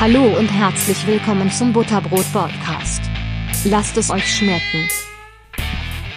[0.00, 3.02] Hallo und herzlich willkommen zum Butterbrot Podcast.
[3.64, 4.88] Lasst es euch schmecken.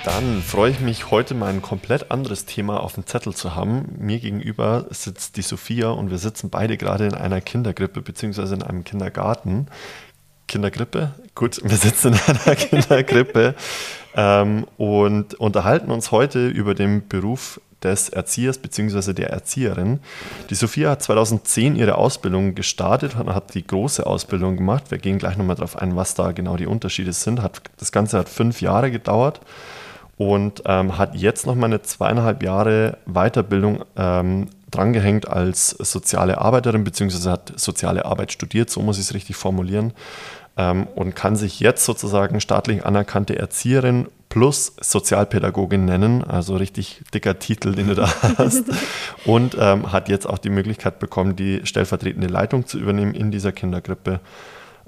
[0.05, 3.95] Dann freue ich mich, heute mal ein komplett anderes Thema auf dem Zettel zu haben.
[3.97, 8.53] Mir gegenüber sitzt die Sophia und wir sitzen beide gerade in einer Kindergrippe bzw.
[8.53, 9.65] in einem Kindergarten.
[10.47, 11.15] Kindergrippe?
[11.33, 13.55] Gut, wir sitzen in einer Kindergrippe
[14.15, 19.13] ähm, und unterhalten uns heute über den Beruf des Erziehers bzw.
[19.13, 19.99] der Erzieherin.
[20.49, 24.85] Die Sophia hat 2010 ihre Ausbildung gestartet und hat die große Ausbildung gemacht.
[24.89, 27.41] Wir gehen gleich nochmal darauf ein, was da genau die Unterschiede sind.
[27.41, 29.41] Hat, das Ganze hat fünf Jahre gedauert
[30.17, 37.29] und ähm, hat jetzt nochmal eine zweieinhalb Jahre Weiterbildung ähm, drangehängt als soziale Arbeiterin, beziehungsweise
[37.29, 39.93] hat soziale Arbeit studiert, so muss ich es richtig formulieren,
[40.57, 47.37] ähm, und kann sich jetzt sozusagen staatlich anerkannte Erzieherin plus Sozialpädagogin nennen, also richtig dicker
[47.37, 48.63] Titel, den du da hast,
[49.25, 53.51] und ähm, hat jetzt auch die Möglichkeit bekommen, die stellvertretende Leitung zu übernehmen in dieser
[53.51, 54.21] Kindergrippe.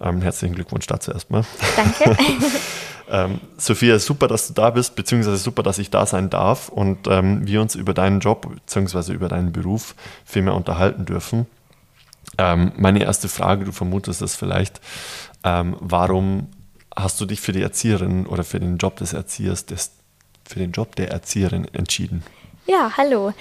[0.02, 1.44] Ähm, herzlichen Glückwunsch dazu erstmal.
[1.76, 2.18] Danke.
[3.12, 7.08] ähm, Sophia, super, dass du da bist, beziehungsweise super, dass ich da sein darf und
[7.08, 11.48] ähm, wir uns über deinen Job, beziehungsweise über deinen Beruf viel mehr unterhalten dürfen.
[12.38, 14.82] Ähm, meine erste Frage, du vermutest es vielleicht,
[15.44, 16.48] ähm, warum
[16.96, 19.92] hast du dich für die Erzieherin oder für den Job des Erziehers, des,
[20.46, 22.24] für den Job der Erzieherin entschieden?
[22.66, 23.34] Ja, hallo.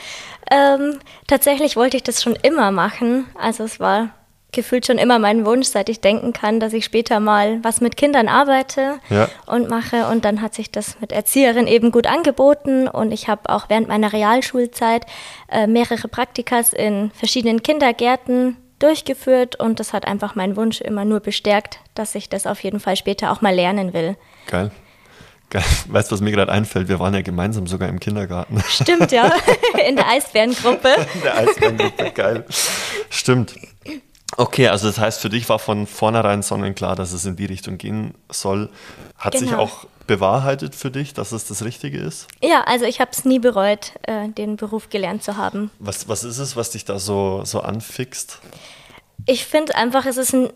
[0.50, 3.27] Ähm, tatsächlich wollte ich das schon immer machen.
[3.39, 4.11] Also es war
[4.50, 7.97] gefühlt schon immer mein Wunsch, seit ich denken kann, dass ich später mal was mit
[7.97, 9.28] Kindern arbeite ja.
[9.47, 10.06] und mache.
[10.09, 12.87] Und dann hat sich das mit Erzieherin eben gut angeboten.
[12.87, 15.06] Und ich habe auch während meiner Realschulzeit
[15.50, 19.56] äh, mehrere Praktikas in verschiedenen Kindergärten durchgeführt.
[19.56, 22.97] Und das hat einfach meinen Wunsch immer nur bestärkt, dass ich das auf jeden Fall
[22.97, 24.16] später auch mal lernen will.
[24.47, 24.70] Geil.
[25.50, 25.64] Geil.
[25.88, 26.88] Weißt du, was mir gerade einfällt?
[26.88, 28.62] Wir waren ja gemeinsam sogar im Kindergarten.
[28.69, 29.30] Stimmt, ja.
[29.86, 30.88] In der Eisbärengruppe.
[31.14, 32.47] In der Eisbärengruppe, geil.
[33.10, 33.55] Stimmt.
[34.36, 37.78] Okay, also das heißt, für dich war von vornherein sonnenklar, dass es in die Richtung
[37.78, 38.70] gehen soll.
[39.19, 39.47] Hat genau.
[39.47, 42.28] sich auch bewahrheitet für dich, dass es das Richtige ist?
[42.42, 45.71] Ja, also ich habe es nie bereut, äh, den Beruf gelernt zu haben.
[45.78, 48.41] Was, was ist es, was dich da so, so anfixt?
[49.26, 50.50] Ich finde einfach, es ist ein,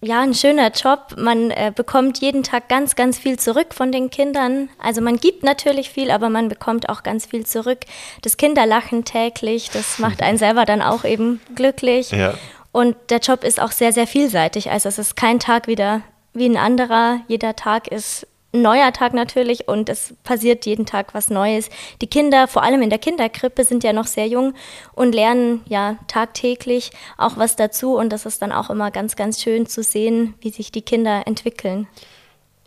[0.00, 1.16] ja, ein schöner Job.
[1.16, 4.68] Man äh, bekommt jeden Tag ganz, ganz viel zurück von den Kindern.
[4.78, 7.80] Also man gibt natürlich viel, aber man bekommt auch ganz viel zurück.
[8.22, 12.10] Das Kinderlachen täglich, das macht einen selber dann auch eben glücklich.
[12.10, 12.34] Ja.
[12.74, 14.72] Und der Job ist auch sehr, sehr vielseitig.
[14.72, 16.02] Also es ist kein Tag wieder
[16.32, 17.20] wie ein anderer.
[17.28, 21.70] Jeder Tag ist ein neuer Tag natürlich und es passiert jeden Tag was Neues.
[22.00, 24.54] Die Kinder, vor allem in der Kinderkrippe, sind ja noch sehr jung
[24.92, 29.40] und lernen ja tagtäglich auch was dazu und das ist dann auch immer ganz, ganz
[29.40, 31.86] schön zu sehen, wie sich die Kinder entwickeln.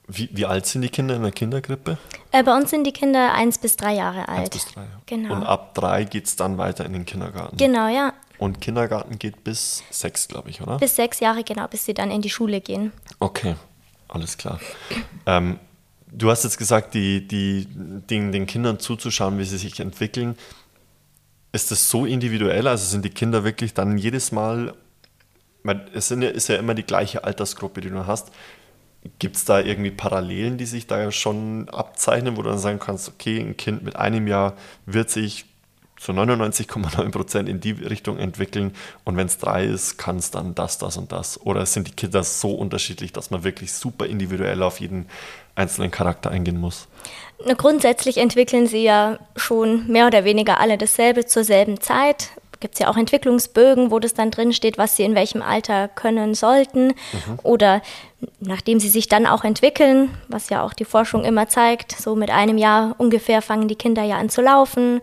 [0.08, 1.98] Wie, wie alt sind die Kinder in der Kinderkrippe?
[2.32, 4.40] Äh, bei uns sind die Kinder eins bis drei Jahre alt.
[4.40, 4.86] Eins bis drei.
[5.06, 5.36] Genau.
[5.36, 7.58] Und ab drei geht es dann weiter in den Kindergarten.
[7.58, 8.14] Genau, ja.
[8.38, 10.78] Und Kindergarten geht bis sechs, glaube ich, oder?
[10.78, 12.92] Bis sechs Jahre, genau, bis sie dann in die Schule gehen.
[13.20, 13.56] Okay,
[14.08, 14.60] alles klar.
[15.26, 15.60] Ähm,
[16.12, 20.38] du hast jetzt gesagt, die, die, den, den Kindern zuzuschauen, wie sie sich entwickeln.
[21.52, 22.68] Ist das so individuell?
[22.68, 24.76] Also sind die Kinder wirklich dann jedes Mal,
[25.94, 28.32] es ist ja immer die gleiche Altersgruppe, die du hast.
[29.20, 33.10] Gibt es da irgendwie Parallelen, die sich da schon abzeichnen, wo du dann sagen kannst,
[33.10, 34.56] okay, ein Kind mit einem Jahr
[34.86, 35.46] wird sich
[35.98, 40.54] zu 99,9 Prozent in die Richtung entwickeln und wenn es drei ist, kann es dann
[40.56, 41.42] das, das und das.
[41.42, 45.08] Oder sind die Kinder so unterschiedlich, dass man wirklich super individuell auf jeden
[45.56, 46.88] einzelnen Charakter eingehen muss?
[47.58, 52.30] Grundsätzlich entwickeln sie ja schon mehr oder weniger alle dasselbe zur selben Zeit.
[52.60, 55.88] Gibt es ja auch Entwicklungsbögen, wo das dann drin steht, was sie in welchem Alter
[55.88, 56.88] können sollten.
[56.88, 57.40] Mhm.
[57.44, 57.82] Oder
[58.40, 62.32] nachdem sie sich dann auch entwickeln, was ja auch die Forschung immer zeigt, so mit
[62.32, 65.02] einem Jahr ungefähr fangen die Kinder ja an zu laufen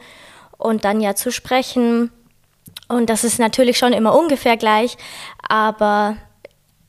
[0.59, 2.11] und dann ja zu sprechen.
[2.89, 4.97] Und das ist natürlich schon immer ungefähr gleich,
[5.49, 6.17] aber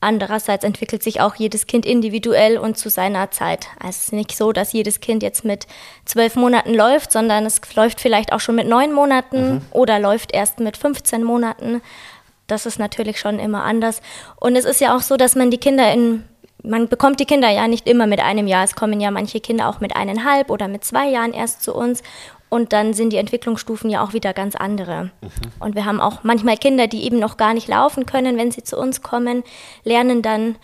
[0.00, 3.66] andererseits entwickelt sich auch jedes Kind individuell und zu seiner Zeit.
[3.78, 5.66] Also es ist nicht so, dass jedes Kind jetzt mit
[6.04, 9.62] zwölf Monaten läuft, sondern es läuft vielleicht auch schon mit neun Monaten mhm.
[9.72, 11.82] oder läuft erst mit 15 Monaten.
[12.46, 14.00] Das ist natürlich schon immer anders.
[14.38, 16.24] Und es ist ja auch so, dass man die Kinder in
[16.62, 18.64] man bekommt die Kinder ja nicht immer mit einem Jahr.
[18.64, 22.02] Es kommen ja manche Kinder auch mit eineinhalb oder mit zwei Jahren erst zu uns.
[22.48, 25.10] Und dann sind die Entwicklungsstufen ja auch wieder ganz andere.
[25.20, 25.30] Mhm.
[25.58, 28.62] Und wir haben auch manchmal Kinder, die eben noch gar nicht laufen können, wenn sie
[28.62, 29.42] zu uns kommen,
[29.82, 30.56] lernen dann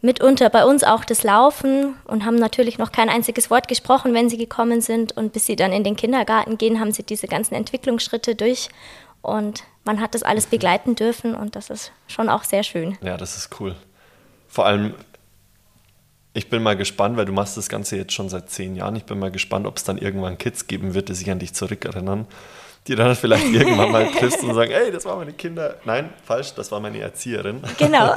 [0.00, 4.30] mitunter bei uns auch das Laufen und haben natürlich noch kein einziges Wort gesprochen, wenn
[4.30, 5.16] sie gekommen sind.
[5.16, 8.68] Und bis sie dann in den Kindergarten gehen, haben sie diese ganzen Entwicklungsschritte durch.
[9.20, 12.96] Und man hat das alles begleiten dürfen und das ist schon auch sehr schön.
[13.02, 13.74] Ja, das ist cool.
[14.46, 14.94] Vor allem
[16.36, 18.94] ich bin mal gespannt, weil du machst das Ganze jetzt schon seit zehn Jahren.
[18.94, 21.54] Ich bin mal gespannt, ob es dann irgendwann Kids geben wird, die sich an dich
[21.54, 22.26] zurückerinnern.
[22.86, 25.76] die dann vielleicht irgendwann mal triffst und sagen, hey, das waren meine Kinder.
[25.86, 27.62] Nein, falsch, das war meine Erzieherin.
[27.78, 28.14] Genau.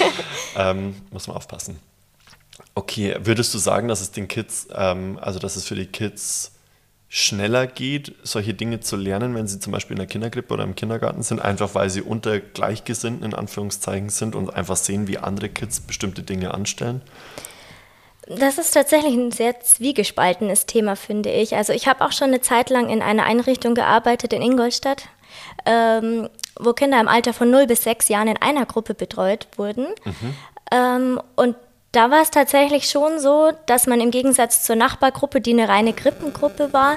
[0.56, 1.80] ähm, muss man aufpassen.
[2.74, 6.52] Okay, würdest du sagen, dass es den Kids, ähm, also dass es für die Kids
[7.08, 10.74] schneller geht, solche Dinge zu lernen, wenn sie zum Beispiel in der Kindergrippe oder im
[10.74, 15.48] Kindergarten sind, einfach weil sie unter Gleichgesinnten in Anführungszeichen sind und einfach sehen, wie andere
[15.48, 17.00] Kids bestimmte Dinge anstellen?
[18.26, 21.56] Das ist tatsächlich ein sehr zwiegespaltenes Thema, finde ich.
[21.56, 25.04] Also ich habe auch schon eine Zeit lang in einer Einrichtung gearbeitet in Ingolstadt,
[25.66, 26.28] ähm,
[26.58, 29.88] wo Kinder im Alter von 0 bis 6 Jahren in einer Gruppe betreut wurden.
[30.04, 30.34] Mhm.
[30.72, 31.56] Ähm, und
[31.94, 35.92] da war es tatsächlich schon so, dass man im Gegensatz zur Nachbargruppe, die eine reine
[35.92, 36.96] Krippengruppe war,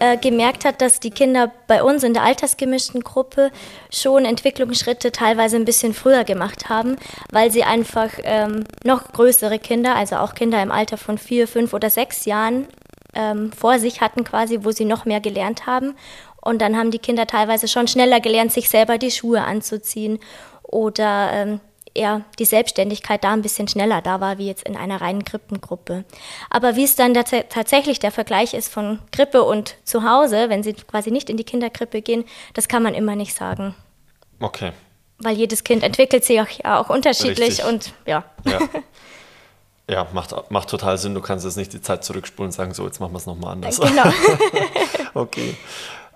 [0.00, 3.50] äh, gemerkt hat, dass die Kinder bei uns in der altersgemischten Gruppe
[3.90, 6.96] schon Entwicklungsschritte teilweise ein bisschen früher gemacht haben,
[7.30, 11.72] weil sie einfach ähm, noch größere Kinder, also auch Kinder im Alter von vier, fünf
[11.72, 12.66] oder sechs Jahren
[13.14, 15.94] ähm, vor sich hatten quasi, wo sie noch mehr gelernt haben.
[16.40, 20.18] Und dann haben die Kinder teilweise schon schneller gelernt, sich selber die Schuhe anzuziehen
[20.62, 21.60] oder ähm,
[21.94, 26.04] eher die Selbstständigkeit da ein bisschen schneller da war, wie jetzt in einer reinen Krippengruppe.
[26.50, 30.74] Aber wie es dann tatsächlich der Vergleich ist von Grippe und zu Hause, wenn sie
[30.74, 33.74] quasi nicht in die Kinderkrippe gehen, das kann man immer nicht sagen.
[34.40, 34.72] Okay.
[35.18, 37.64] Weil jedes Kind entwickelt sich auch, ja, auch unterschiedlich Richtig.
[37.64, 38.24] und ja.
[38.44, 38.58] Ja,
[39.88, 41.14] ja macht, macht total Sinn.
[41.14, 43.52] Du kannst jetzt nicht die Zeit zurückspulen und sagen, so, jetzt machen wir es nochmal
[43.52, 43.80] anders.
[43.80, 44.12] Genau.
[45.14, 45.54] okay.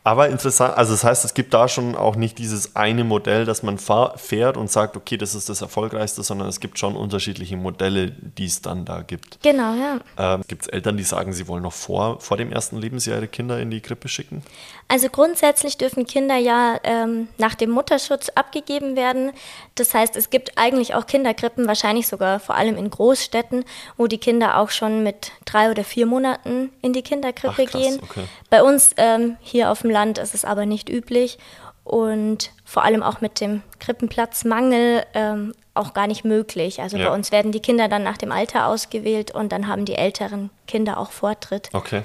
[0.09, 3.63] Aber interessant, also das heißt, es gibt da schon auch nicht dieses eine Modell, dass
[3.63, 8.13] man fährt und sagt, okay, das ist das Erfolgreichste, sondern es gibt schon unterschiedliche Modelle,
[8.13, 9.39] die es dann da gibt.
[9.43, 9.99] Genau, ja.
[10.17, 13.29] Ähm, gibt es Eltern, die sagen, sie wollen noch vor, vor dem ersten Lebensjahr ihre
[13.29, 14.43] Kinder in die Krippe schicken?
[14.91, 19.33] Also grundsätzlich dürfen Kinder ja ähm, nach dem Mutterschutz abgegeben werden.
[19.81, 23.65] Das heißt, es gibt eigentlich auch Kinderkrippen, wahrscheinlich sogar vor allem in Großstädten,
[23.97, 27.81] wo die Kinder auch schon mit drei oder vier Monaten in die Kinderkrippe Ach, krass,
[27.81, 28.01] gehen.
[28.03, 28.25] Okay.
[28.51, 31.39] Bei uns ähm, hier auf dem Land ist es aber nicht üblich
[31.85, 36.81] und vor allem auch mit dem Krippenplatzmangel ähm, auch gar nicht möglich.
[36.83, 37.09] Also Ja.
[37.09, 40.51] bei uns werden die Kinder dann nach dem Alter ausgewählt und dann haben die älteren
[40.67, 41.69] Kinder auch Vortritt.
[41.73, 42.03] Okay,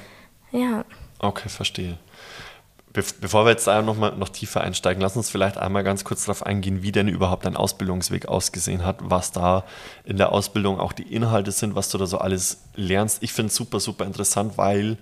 [0.51, 0.85] Ja.
[1.19, 1.97] okay, verstehe.
[2.93, 6.25] Be bevor wir jetzt noch, mal, noch tiefer einsteigen, lass uns vielleicht einmal ganz kurz
[6.25, 9.63] darauf eingehen, wie denn überhaupt dein Ausbildungsweg ausgesehen hat, was da
[10.05, 13.23] in der Ausbildung auch die Inhalte sind, was du da so alles lernst.
[13.23, 14.97] Ich finde es super, super interessant, weil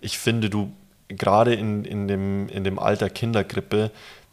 [0.00, 0.72] ich finde, du
[1.08, 3.90] gerade in, in, dem, in dem Alter Kindergrippe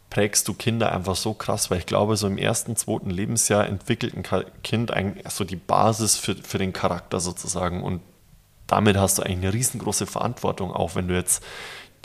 [0.09, 4.15] prägst du Kinder einfach so krass, weil ich glaube, so im ersten, zweiten Lebensjahr entwickelt
[4.15, 8.01] ein Kind eigentlich so die Basis für, für den Charakter sozusagen und
[8.67, 11.43] damit hast du eigentlich eine riesengroße Verantwortung, auch wenn du jetzt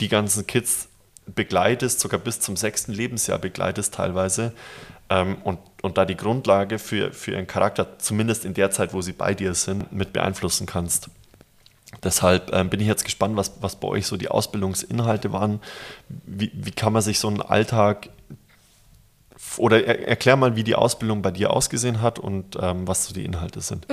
[0.01, 0.89] die ganzen Kids
[1.35, 4.53] begleitest, sogar bis zum sechsten Lebensjahr begleitest teilweise
[5.09, 9.01] ähm, und, und da die Grundlage für, für ihren Charakter, zumindest in der Zeit, wo
[9.01, 11.09] sie bei dir sind, mit beeinflussen kannst.
[12.03, 15.61] Deshalb ähm, bin ich jetzt gespannt, was, was bei euch so die Ausbildungsinhalte waren.
[16.09, 18.09] Wie, wie kann man sich so einen Alltag
[19.57, 23.13] oder er, erklär mal, wie die Ausbildung bei dir ausgesehen hat und ähm, was so
[23.13, 23.87] die Inhalte sind.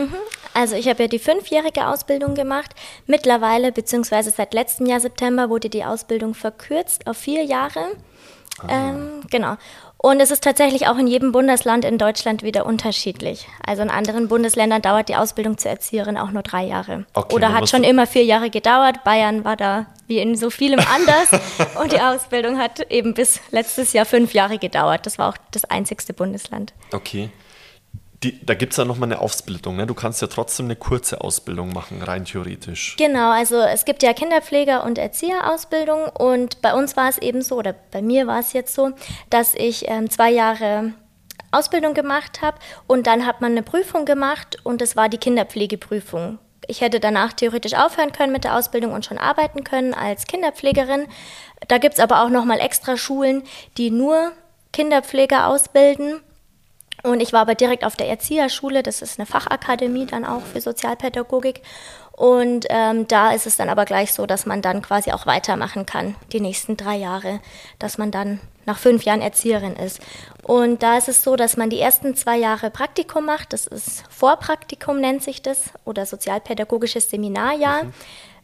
[0.54, 2.70] Also ich habe ja die fünfjährige Ausbildung gemacht.
[3.06, 7.80] Mittlerweile, beziehungsweise seit letztem Jahr September, wurde die Ausbildung verkürzt auf vier Jahre.
[8.68, 9.56] Ähm, genau.
[10.04, 13.48] Und es ist tatsächlich auch in jedem Bundesland in Deutschland wieder unterschiedlich.
[13.66, 17.06] Also in anderen Bundesländern dauert die Ausbildung zur Erzieherin auch nur drei Jahre.
[17.14, 19.02] Okay, Oder hat schon immer vier Jahre gedauert.
[19.02, 21.30] Bayern war da wie in so vielem anders.
[21.82, 25.06] Und die Ausbildung hat eben bis letztes Jahr fünf Jahre gedauert.
[25.06, 26.74] Das war auch das einzigste Bundesland.
[26.92, 27.30] Okay.
[28.22, 29.76] Die, da gibt es ja nochmal eine Aufsplittung.
[29.76, 29.86] Ne?
[29.86, 32.96] Du kannst ja trotzdem eine kurze Ausbildung machen, rein theoretisch.
[32.96, 37.56] Genau, also es gibt ja Kinderpfleger- und Erzieherausbildung und bei uns war es eben so,
[37.56, 38.92] oder bei mir war es jetzt so,
[39.30, 40.94] dass ich ähm, zwei Jahre
[41.50, 46.38] Ausbildung gemacht habe und dann hat man eine Prüfung gemacht und das war die Kinderpflegeprüfung.
[46.66, 51.06] Ich hätte danach theoretisch aufhören können mit der Ausbildung und schon arbeiten können als Kinderpflegerin.
[51.68, 53.42] Da gibt es aber auch nochmal extra Schulen,
[53.76, 54.32] die nur
[54.72, 56.20] Kinderpfleger ausbilden.
[57.02, 60.60] Und ich war aber direkt auf der Erzieherschule, das ist eine Fachakademie dann auch für
[60.60, 61.60] Sozialpädagogik.
[62.12, 65.84] Und ähm, da ist es dann aber gleich so, dass man dann quasi auch weitermachen
[65.84, 67.40] kann, die nächsten drei Jahre,
[67.80, 70.00] dass man dann nach fünf Jahren Erzieherin ist.
[70.44, 74.04] Und da ist es so, dass man die ersten zwei Jahre Praktikum macht, das ist
[74.10, 77.82] Vorpraktikum nennt sich das, oder sozialpädagogisches Seminarjahr.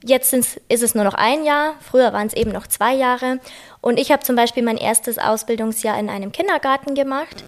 [0.03, 3.39] Jetzt sind's, ist es nur noch ein Jahr, früher waren es eben noch zwei Jahre.
[3.81, 7.45] Und ich habe zum Beispiel mein erstes Ausbildungsjahr in einem Kindergarten gemacht.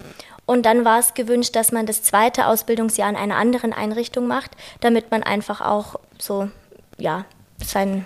[0.53, 4.51] Und dann war es gewünscht, dass man das zweite Ausbildungsjahr in einer anderen Einrichtung macht,
[4.81, 6.51] damit man einfach auch so,
[6.99, 7.25] ja,
[7.65, 8.05] sein,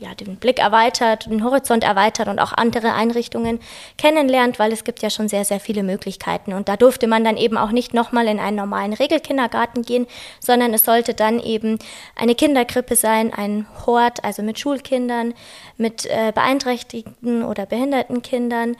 [0.00, 3.60] ja, den Blick erweitert, den Horizont erweitert und auch andere Einrichtungen
[3.98, 6.54] kennenlernt, weil es gibt ja schon sehr, sehr viele Möglichkeiten.
[6.54, 10.08] Und da durfte man dann eben auch nicht nochmal in einen normalen Regelkindergarten gehen,
[10.40, 11.78] sondern es sollte dann eben
[12.16, 15.34] eine Kinderkrippe sein, ein Hort, also mit Schulkindern,
[15.76, 18.74] mit äh, beeinträchtigten oder behinderten Kindern.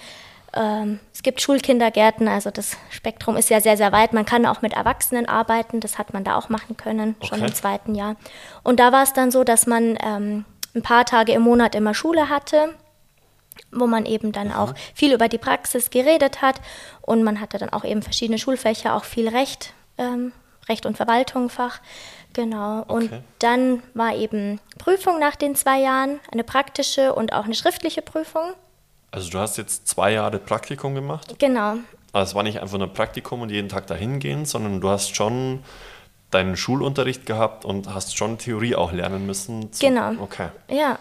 [0.57, 4.13] Ähm, es gibt Schulkindergärten, also das Spektrum ist ja sehr, sehr weit.
[4.13, 7.49] Man kann auch mit Erwachsenen arbeiten, das hat man da auch machen können, schon Okay.
[7.49, 8.17] im zweiten Jahr.
[8.63, 10.45] Und da war es dann so, dass man ähm,
[10.75, 12.75] ein paar Tage im Monat immer Schule hatte,
[13.73, 16.61] wo man eben dann auch viel über die Praxis geredet hat.
[17.03, 20.33] Und man hatte dann auch eben verschiedene Schulfächer, auch viel Recht, ähm,
[20.69, 21.81] Recht und Verwaltung Fach.
[22.33, 22.83] Genau.
[22.89, 23.21] Und Okay.
[23.39, 28.55] dann war eben Prüfung nach den zwei Jahren, eine praktische und auch eine schriftliche Prüfung.
[29.15, 31.39] Also du hast jetzt zwei Jahre Praktikum gemacht.
[31.39, 31.75] Genau.
[32.13, 34.89] Aber es war nicht einfach nur ein Praktikum und jeden Tag dahin gehen, sondern du
[34.89, 35.63] hast schon
[36.33, 39.71] deinen Schulunterricht gehabt und hast schon Theorie auch lernen müssen.
[39.79, 40.15] Genau.
[40.21, 40.49] Okay.
[40.69, 40.99] Ja.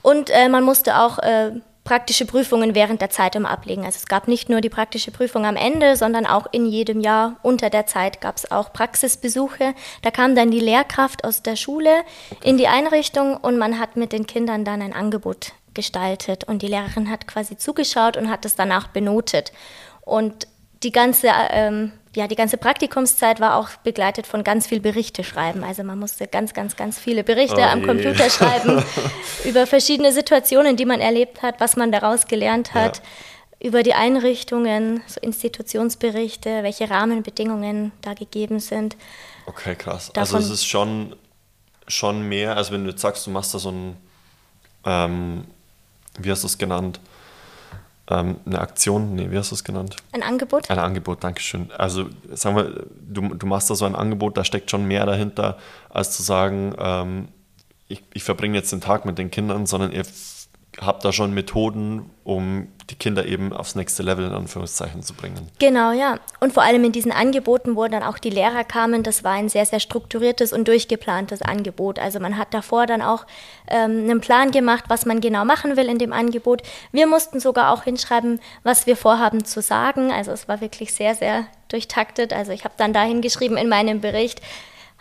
[0.00, 1.50] Und äh, man musste auch äh,
[1.84, 3.84] praktische Prüfungen während der Zeit immer ablegen.
[3.84, 7.36] Also es gab nicht nur die praktische Prüfung am Ende, sondern auch in jedem Jahr
[7.42, 9.74] unter der Zeit gab es auch Praxisbesuche.
[10.00, 11.90] Da kam dann die Lehrkraft aus der Schule
[12.42, 16.68] in die Einrichtung und man hat mit den Kindern dann ein Angebot gestaltet und die
[16.68, 19.52] Lehrerin hat quasi zugeschaut und hat es danach benotet.
[20.02, 20.46] Und
[20.82, 25.62] die ganze, ähm, ja, die ganze Praktikumszeit war auch begleitet von ganz viel Berichte schreiben.
[25.62, 27.86] Also man musste ganz, ganz, ganz viele Berichte Oh am je.
[27.86, 28.82] Computer schreiben
[29.44, 33.02] über verschiedene Situationen, die man erlebt hat, was man daraus gelernt hat,
[33.62, 38.96] über die Einrichtungen, so Institutionsberichte, welche Rahmenbedingungen da gegeben sind.
[39.46, 40.10] Okay, krass.
[40.14, 41.14] Davon- also es ist schon,
[41.86, 43.96] schon mehr, als wenn du jetzt sagst, du machst da so ein,
[44.86, 45.44] ähm,
[46.24, 47.00] wie hast du es genannt?
[48.08, 49.14] Ähm, eine Aktion?
[49.14, 49.96] Nee, wie hast du es genannt?
[50.12, 50.68] Ein Angebot?
[50.68, 51.70] Ein Angebot, Dankeschön.
[51.78, 55.58] Also sagen wir, du, du machst da so ein Angebot, da steckt schon mehr dahinter,
[55.88, 57.28] als zu sagen, ähm,
[57.88, 60.04] ich, ich verbringe jetzt den Tag mit den Kindern, sondern ihr
[60.80, 65.48] habt da schon Methoden, um die Kinder eben aufs nächste Level in Anführungszeichen zu bringen.
[65.58, 66.18] Genau, ja.
[66.40, 69.48] Und vor allem in diesen Angeboten, wo dann auch die Lehrer kamen, das war ein
[69.48, 71.98] sehr, sehr strukturiertes und durchgeplantes Angebot.
[71.98, 73.26] Also man hat davor dann auch
[73.68, 76.62] ähm, einen Plan gemacht, was man genau machen will in dem Angebot.
[76.92, 80.12] Wir mussten sogar auch hinschreiben, was wir vorhaben zu sagen.
[80.12, 82.32] Also es war wirklich sehr, sehr durchtaktet.
[82.32, 84.40] Also ich habe dann da hingeschrieben in meinem Bericht,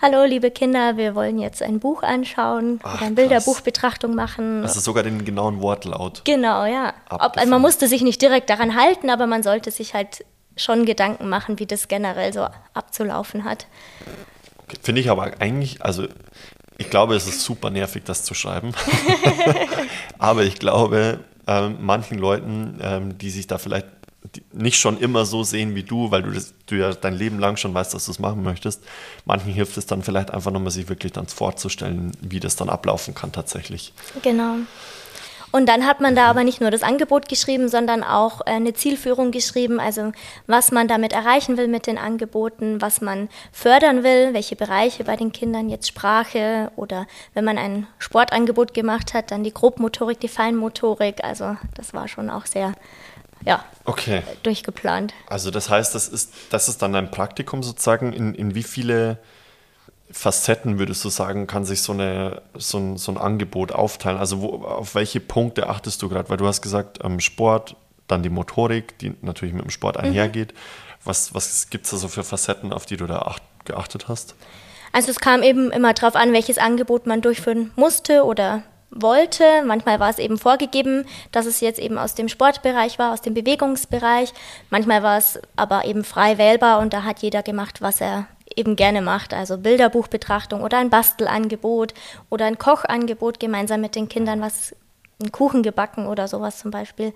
[0.02, 3.16] Hallo, liebe Kinder, wir wollen jetzt ein Buch anschauen Ach, eine krass.
[3.16, 4.64] Bilderbuchbetrachtung machen.
[4.64, 6.22] Also sogar den genauen Wortlaut.
[6.24, 6.94] Genau, ja.
[7.10, 10.24] Ob, man musste sich nicht direkt daran halten, aber man sollte sich halt
[10.56, 13.68] schon Gedanken machen, wie das generell so abzulaufen hat.
[14.82, 16.08] Finde ich aber eigentlich, also
[16.78, 18.74] ich glaube, es ist super nervig, das zu schreiben.
[20.18, 23.99] aber ich glaube, ähm, manchen Leuten, ähm, die sich da vielleicht
[24.52, 27.58] nicht schon immer so sehen wie du, weil du, das, du ja dein Leben lang
[27.58, 28.84] schon weißt, dass du es machen möchtest,
[29.26, 33.16] manchen hilft es dann vielleicht einfach nochmal, sich wirklich dann vorzustellen, wie das dann ablaufen
[33.16, 33.94] kann tatsächlich.
[34.22, 34.58] Genau.
[35.52, 38.74] Und dann hat man da aber nicht nur das Angebot geschrieben, sondern auch äh, eine
[38.74, 40.12] Zielführung geschrieben, also
[40.46, 45.16] was man damit erreichen will mit den Angeboten, was man fördern will, welche Bereiche bei
[45.16, 50.28] den Kindern jetzt Sprache oder wenn man ein Sportangebot gemacht hat, dann die Grobmotorik, die
[50.28, 51.24] Feinmotorik.
[51.24, 52.74] Also das war schon auch sehr,
[53.44, 54.22] ja, Okay.
[54.44, 55.14] durchgeplant.
[55.28, 58.14] Also das heißt, das ist, das ist dann ein Praktikum sozusagen.
[58.14, 59.18] In, in wie viele
[60.12, 64.18] Facetten würdest du sagen, kann sich so, eine, so, ein, so ein Angebot aufteilen?
[64.18, 66.30] Also wo, auf welche Punkte achtest du gerade?
[66.30, 67.76] Weil du hast gesagt, ähm, Sport,
[68.08, 70.54] dann die Motorik, die natürlich mit dem Sport einhergeht.
[71.04, 74.36] Was, was gibt es da so für Facetten, auf die du da acht, geachtet hast?
[74.92, 79.44] Also es kam eben immer darauf an, welches Angebot man durchführen musste oder wollte.
[79.66, 83.34] Manchmal war es eben vorgegeben, dass es jetzt eben aus dem Sportbereich war, aus dem
[83.34, 84.34] Bewegungsbereich.
[84.70, 88.76] Manchmal war es aber eben frei wählbar und da hat jeder gemacht, was er eben
[88.76, 89.34] gerne macht.
[89.34, 91.94] Also Bilderbuchbetrachtung oder ein Bastelangebot
[92.30, 94.76] oder ein Kochangebot gemeinsam mit den Kindern, was
[95.22, 97.14] einen Kuchen gebacken oder sowas zum Beispiel.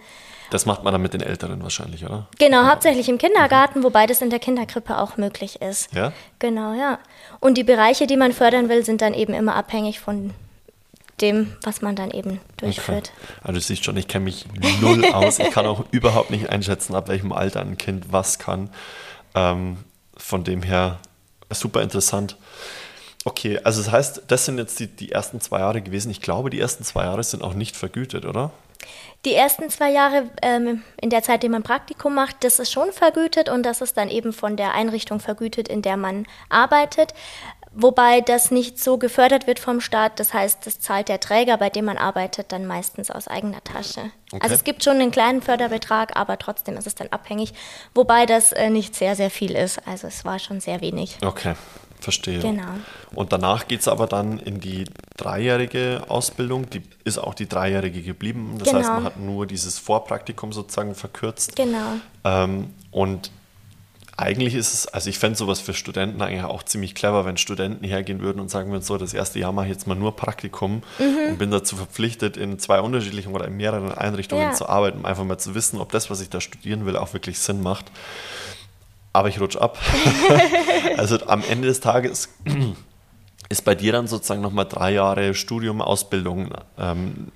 [0.49, 2.27] Das macht man dann mit den Älteren wahrscheinlich, oder?
[2.37, 5.93] Genau, hauptsächlich im Kindergarten, wobei das in der Kinderkrippe auch möglich ist.
[5.93, 6.11] Ja?
[6.39, 6.99] Genau, ja.
[7.39, 10.31] Und die Bereiche, die man fördern will, sind dann eben immer abhängig von
[11.21, 13.11] dem, was man dann eben durchführt.
[13.15, 13.37] Okay.
[13.41, 14.45] Also du siehst schon, ich kenne mich
[14.81, 15.39] null aus.
[15.39, 18.69] Ich kann auch überhaupt nicht einschätzen, ab welchem Alter ein Kind was kann.
[19.35, 19.77] Ähm,
[20.17, 20.99] von dem her
[21.49, 22.37] super interessant.
[23.25, 26.11] Okay, also das heißt, das sind jetzt die, die ersten zwei Jahre gewesen.
[26.11, 28.51] Ich glaube, die ersten zwei Jahre sind auch nicht vergütet, oder?
[29.23, 32.73] Die ersten zwei Jahre ähm, in der Zeit, in der man Praktikum macht, das ist
[32.73, 37.13] schon vergütet und das ist dann eben von der Einrichtung vergütet, in der man arbeitet.
[37.75, 40.19] Wobei das nicht so gefördert wird vom Staat.
[40.19, 44.11] Das heißt, das zahlt der Träger, bei dem man arbeitet, dann meistens aus eigener Tasche.
[44.31, 44.41] Okay.
[44.43, 47.53] Also es gibt schon einen kleinen Förderbetrag, aber trotzdem ist es dann abhängig.
[47.95, 49.79] Wobei das äh, nicht sehr, sehr viel ist.
[49.87, 51.17] Also es war schon sehr wenig.
[51.23, 51.55] Okay,
[52.03, 52.39] Verstehe.
[52.39, 52.63] Genau.
[53.15, 54.83] Und danach geht es aber dann in die
[55.15, 56.69] dreijährige Ausbildung.
[56.69, 58.55] Die ist auch die dreijährige geblieben.
[58.59, 58.79] Das Genau.
[58.79, 61.55] heißt, man hat nur dieses Vorpraktikum sozusagen verkürzt.
[61.55, 61.93] Genau.
[62.25, 63.31] Ähm, und
[64.15, 67.83] eigentlich ist es, also ich fände sowas für Studenten eigentlich auch ziemlich clever, wenn Studenten
[67.83, 70.83] hergehen würden und sagen würden, so, das erste Jahr mache ich jetzt mal nur Praktikum
[70.99, 71.31] Mhm.
[71.31, 74.51] und bin dazu verpflichtet, in zwei unterschiedlichen oder in mehreren Einrichtungen Ja.
[74.53, 77.13] zu arbeiten, um einfach mal zu wissen, ob das, was ich da studieren will, auch
[77.13, 77.85] wirklich Sinn macht.
[79.13, 79.77] Aber ich rutsche ab.
[80.97, 82.29] also am Ende des Tages
[83.49, 87.27] ist bei dir dann sozusagen nochmal drei Jahre Studium, Ausbildung ähm,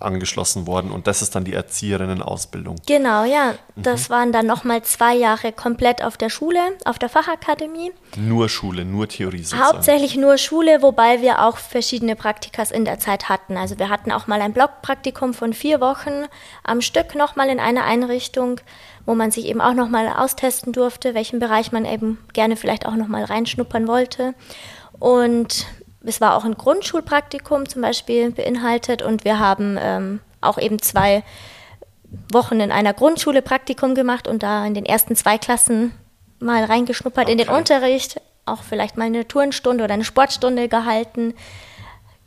[0.00, 2.76] angeschlossen worden und das ist dann die Erzieherinnen-Ausbildung.
[2.86, 3.54] Genau, ja.
[3.74, 3.82] Mhm.
[3.82, 7.92] Das waren dann nochmal zwei Jahre komplett auf der Schule, auf der Fachakademie.
[8.16, 9.64] Nur Schule, nur Theorie sozusagen.
[9.64, 13.56] Hauptsächlich nur Schule, wobei wir auch verschiedene Praktikas in der Zeit hatten.
[13.56, 16.26] Also wir hatten auch mal ein Blockpraktikum von vier Wochen
[16.62, 18.60] am Stück nochmal in einer Einrichtung,
[19.04, 22.94] wo man sich eben auch nochmal austesten durfte, welchen Bereich man eben gerne vielleicht auch
[22.94, 24.34] nochmal reinschnuppern wollte.
[25.00, 25.66] Und
[26.02, 31.22] es war auch ein Grundschulpraktikum zum Beispiel beinhaltet und wir haben ähm, auch eben zwei
[32.32, 35.92] Wochen in einer Grundschule Praktikum gemacht und da in den ersten zwei Klassen
[36.38, 37.58] mal reingeschnuppert in den Okay.
[37.58, 41.34] Unterricht, auch vielleicht mal eine Turnstunde oder eine Sportstunde gehalten.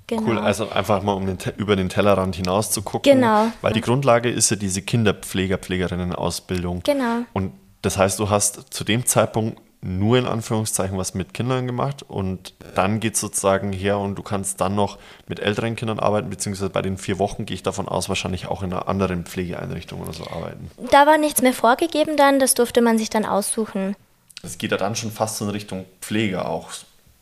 [0.08, 0.24] Genau.
[0.24, 3.14] Cool, also einfach mal um den, über den Tellerrand hinaus zu gucken.
[3.14, 3.48] Genau.
[3.62, 6.82] Weil die Grundlage ist ja diese Kinderpfleger, Pflegerinnen-Ausbildung.
[6.84, 7.22] Genau.
[7.32, 12.04] Und das heißt, du hast zu dem Zeitpunkt nur in Anführungszeichen was mit Kindern gemacht
[12.04, 16.30] und dann geht es sozusagen her und du kannst dann noch mit älteren Kindern arbeiten,
[16.30, 20.02] beziehungsweise bei den vier Wochen gehe ich davon aus, wahrscheinlich auch in einer anderen Pflegeeinrichtung
[20.02, 20.70] oder so arbeiten.
[20.92, 23.96] Da war nichts mehr vorgegeben dann, das durfte man sich dann aussuchen.
[24.44, 26.70] Das geht ja dann schon fast so in Richtung Pflege auch,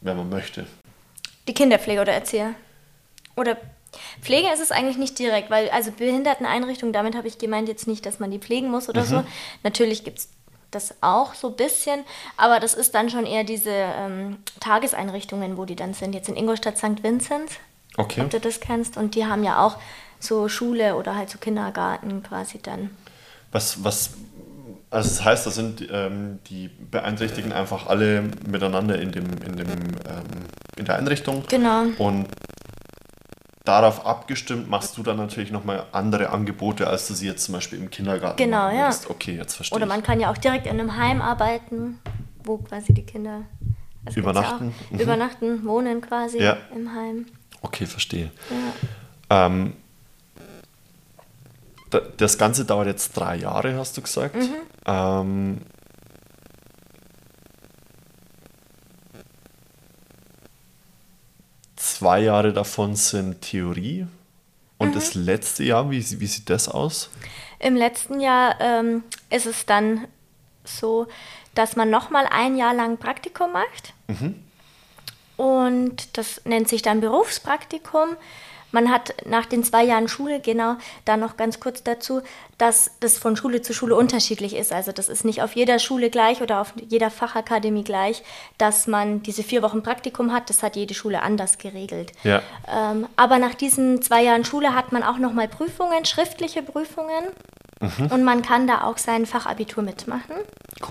[0.01, 0.65] wenn man möchte.
[1.47, 2.53] Die Kinderpflege oder Erzieher?
[3.35, 3.57] Oder
[4.21, 8.05] Pflege ist es eigentlich nicht direkt, weil also Behinderteneinrichtungen, damit habe ich gemeint jetzt nicht,
[8.05, 9.23] dass man die pflegen muss oder so.
[9.63, 10.29] Natürlich gibt es
[10.71, 12.01] das auch so ein bisschen,
[12.37, 16.13] aber das ist dann schon eher diese ähm, Tageseinrichtungen, wo die dann sind.
[16.13, 17.03] Jetzt in Ingolstadt St.
[17.03, 17.51] Vincent,
[17.97, 18.21] Okay.
[18.21, 18.97] ob du das kennst.
[18.97, 19.77] Und die haben ja auch
[20.19, 22.91] so Schule oder halt so Kindergarten quasi dann.
[23.51, 24.11] Was, was,
[24.91, 29.69] also das heißt, da sind ähm, die Beeinträchtigten einfach alle miteinander in, dem, in, dem,
[29.69, 30.23] ähm,
[30.77, 31.43] in der Einrichtung.
[31.49, 31.83] Genau.
[31.97, 32.27] Und
[33.69, 37.77] darauf abgestimmt machst du dann natürlich nochmal andere Angebote, als du sie jetzt zum Beispiel
[37.79, 38.89] im Kindergarten Genau, machen ja.
[39.09, 39.89] Okay, jetzt verstehe Oder ich.
[39.91, 41.99] man kann ja auch direkt in einem Heim arbeiten,
[42.43, 43.41] wo quasi die Kinder
[44.07, 44.99] ja Übernachten, Auch, mhm.
[44.99, 46.57] Übernachten, wohnen quasi Ja.
[46.75, 47.25] im Heim.
[47.61, 48.31] Okay, verstehe.
[49.29, 49.45] Ja.
[49.45, 49.73] Ähm,
[51.91, 54.35] da- das Ganze dauert jetzt drei Jahre, hast du gesagt.
[54.35, 54.49] Mhm.
[54.85, 55.61] Ähm,
[61.99, 64.07] zwei Jahre davon sind Theorie.
[64.77, 65.23] Und das Mhm.
[65.25, 67.09] letzte Jahr, wie, wie sieht das aus?
[67.59, 70.07] Im letzten Jahr ähm, ist es dann
[70.63, 71.07] so,
[71.55, 73.93] dass man nochmal ein Jahr lang Praktikum macht.
[75.35, 78.09] Und das nennt sich dann Berufspraktikum.
[78.71, 82.21] Man hat nach den zwei Jahren Schule, genau, da noch ganz kurz dazu,
[82.57, 84.71] dass das von Schule zu Schule unterschiedlich ist.
[84.71, 88.23] Also das ist nicht auf jeder Schule gleich oder auf jeder Fachakademie gleich,
[88.57, 90.49] dass man diese vier Wochen Praktikum hat.
[90.49, 92.11] Das hat jede Schule anders geregelt.
[92.23, 92.41] Ja.
[92.67, 97.25] Ähm, aber nach diesen zwei Jahren Schule hat man auch nochmal Prüfungen, schriftliche Prüfungen.
[98.09, 100.35] Und man kann da auch sein Fachabitur mitmachen.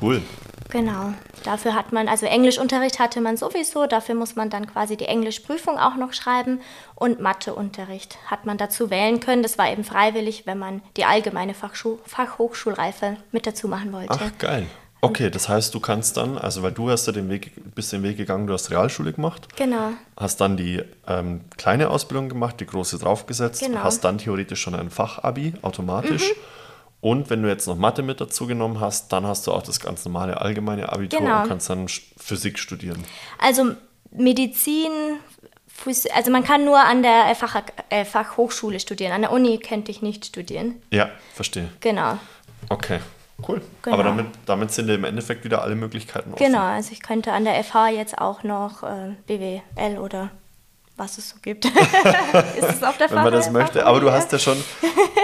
[0.01, 0.23] Cool.
[0.71, 1.13] Genau.
[1.45, 5.79] Dafür hat man, also Englischunterricht hatte man sowieso, dafür muss man dann quasi die Englischprüfung
[5.79, 6.61] auch noch schreiben.
[6.95, 9.43] Und Matheunterricht hat man dazu wählen können.
[9.43, 14.09] Das war eben freiwillig, wenn man die allgemeine Fachschu Fachhochschulreife mit dazu machen wollte.
[14.11, 14.67] Ach, geil.
[15.01, 18.03] Okay, das heißt, du kannst dann, also weil du hast ja den Weg, bist den
[18.03, 19.93] Weg gegangen, du hast Realschule gemacht, Genau.
[20.17, 23.85] hast dann die ähm, kleine Ausbildung gemacht, die große draufgesetzt, Genau.
[23.85, 26.33] hast dann theoretisch schon ein Fachabi automatisch.
[27.01, 29.79] Und wenn du jetzt noch Mathe mit dazu genommen hast, dann hast du auch das
[29.79, 31.43] ganz normale allgemeine Abitur Genau.
[31.43, 33.05] und kannst dann Physik studieren.
[33.39, 33.73] Also
[34.11, 34.91] Medizin,
[35.85, 39.13] Phys- also man kann nur an der Fach äh, Fachhochschule studieren.
[39.13, 40.83] An der Uni könnte ich nicht studieren.
[40.91, 41.69] Ja, verstehe.
[41.81, 42.19] Genau.
[42.69, 42.99] Okay,
[43.49, 43.63] cool.
[43.83, 43.95] Genau.
[43.95, 46.45] Aber damit, damit sind im Endeffekt wieder alle Möglichkeiten offen.
[46.45, 50.31] Genau, also ich könnte an der FH jetzt auch noch äh, BWL oder
[50.99, 51.65] was es so gibt.
[51.67, 51.75] ist
[52.69, 53.87] es auf der Wenn man das möchte.
[53.87, 54.63] Aber du hast ja schon,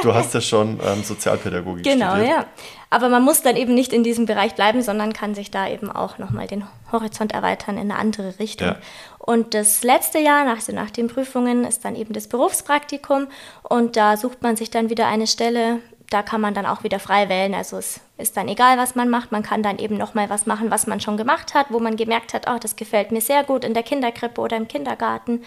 [0.03, 2.31] du hast ja schon ähm, Sozialpädagogik Genau, studiert.
[2.31, 2.47] ja.
[2.91, 5.91] Aber man muss dann eben nicht in diesem Bereich bleiben, sondern kann sich da eben
[5.91, 8.69] auch nochmal den Horizont erweitern in eine andere Richtung.
[8.69, 8.77] Ja.
[9.19, 13.27] Und das letzte Jahr, nach, also nach den Prüfungen, ist dann eben das Berufspraktikum.
[13.63, 15.81] Und da sucht man sich dann wieder eine Stelle.
[16.11, 17.55] Da kann man dann auch wieder frei wählen.
[17.55, 19.33] Also es ist dann egal, was man macht.
[19.33, 22.35] Man kann dann eben nochmal was machen, was man schon gemacht hat, wo man gemerkt
[22.35, 25.45] hat, oh, das gefällt mir sehr gut in der Kinderkrippe oder im Kindergarten.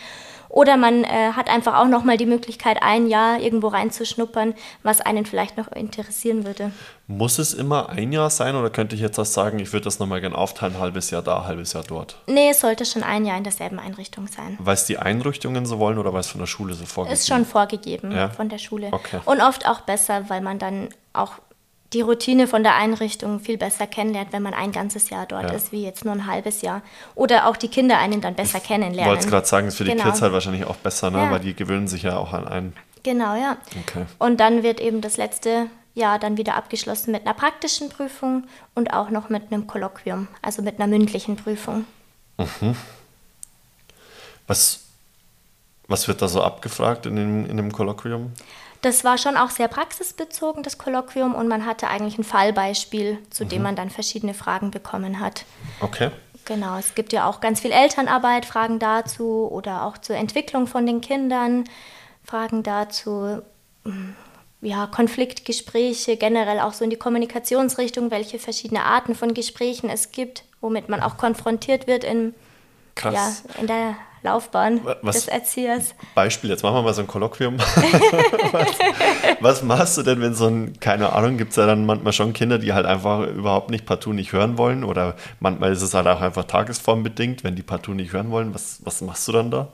[0.49, 5.25] Oder man äh, hat einfach auch nochmal die Möglichkeit, ein Jahr irgendwo reinzuschnuppern, was einen
[5.25, 6.71] vielleicht noch interessieren würde.
[7.07, 9.99] Muss es immer ein Jahr sein oder könnte ich jetzt auch sagen, ich würde das
[9.99, 12.17] nochmal gerne aufteilen, halbes Jahr da, halbes Jahr dort?
[12.27, 14.57] Nee, es sollte schon ein Jahr in derselben Einrichtung sein.
[14.59, 17.27] Weil es die Einrichtungen so wollen oder weil es von der Schule so vorgegeben ist?
[17.27, 18.29] schon vorgegeben ja?
[18.29, 18.89] von der Schule.
[18.91, 19.19] Okay.
[19.25, 21.33] Und oft auch besser, weil man dann auch
[21.93, 25.55] die Routine von der Einrichtung viel besser kennenlernt, wenn man ein ganzes Jahr dort ja.
[25.55, 26.81] ist, wie jetzt nur ein halbes Jahr.
[27.15, 28.99] Oder auch die Kinder einen dann besser kennenlernen.
[28.99, 30.03] Ich wollte gerade sagen, ist für die genau.
[30.03, 31.19] Kids halt wahrscheinlich auch besser, ne?
[31.19, 31.31] Ja.
[31.31, 32.73] weil die gewöhnen sich ja auch an einen.
[33.03, 33.57] Genau, ja.
[33.83, 34.05] Okay.
[34.19, 38.43] Und dann wird eben das letzte Jahr dann wieder abgeschlossen mit einer praktischen Prüfung
[38.75, 41.85] und auch noch mit einem Kolloquium, also mit einer mündlichen Prüfung.
[42.37, 42.75] Mhm.
[44.45, 44.81] Was,
[45.87, 48.33] was wird da so abgefragt in dem, in dem Kolloquium?
[48.81, 53.45] Das war schon auch sehr praxisbezogen, das Kolloquium, und man hatte eigentlich ein Fallbeispiel, zu
[53.45, 53.49] mhm.
[53.49, 55.45] dem man dann verschiedene Fragen bekommen hat.
[55.79, 56.11] Okay.
[56.45, 60.85] Genau, es gibt ja auch ganz viel Elternarbeit, Fragen dazu oder auch zur Entwicklung von
[60.85, 61.65] den Kindern,
[62.23, 63.41] Fragen dazu,
[63.83, 64.15] hm,
[64.61, 70.45] ja, Konfliktgespräche, generell auch so in die Kommunikationsrichtung, welche verschiedene Arten von Gesprächen es gibt,
[70.61, 72.33] womit man auch konfrontiert wird in,
[73.03, 75.95] ja, in der Laufbahn was, des Erziehers.
[76.15, 77.57] Beispiel, jetzt machen wir mal so ein Kolloquium.
[78.51, 78.67] was,
[79.39, 82.33] was, machst du denn, wenn so ein, keine Ahnung, gibt es ja dann manchmal schon
[82.33, 86.07] Kinder, die halt einfach überhaupt nicht partout nicht hören wollen oder manchmal ist es halt
[86.07, 88.53] auch einfach tagesformbedingt, wenn die partout nicht hören wollen.
[88.53, 89.69] Was, was machst du dann da?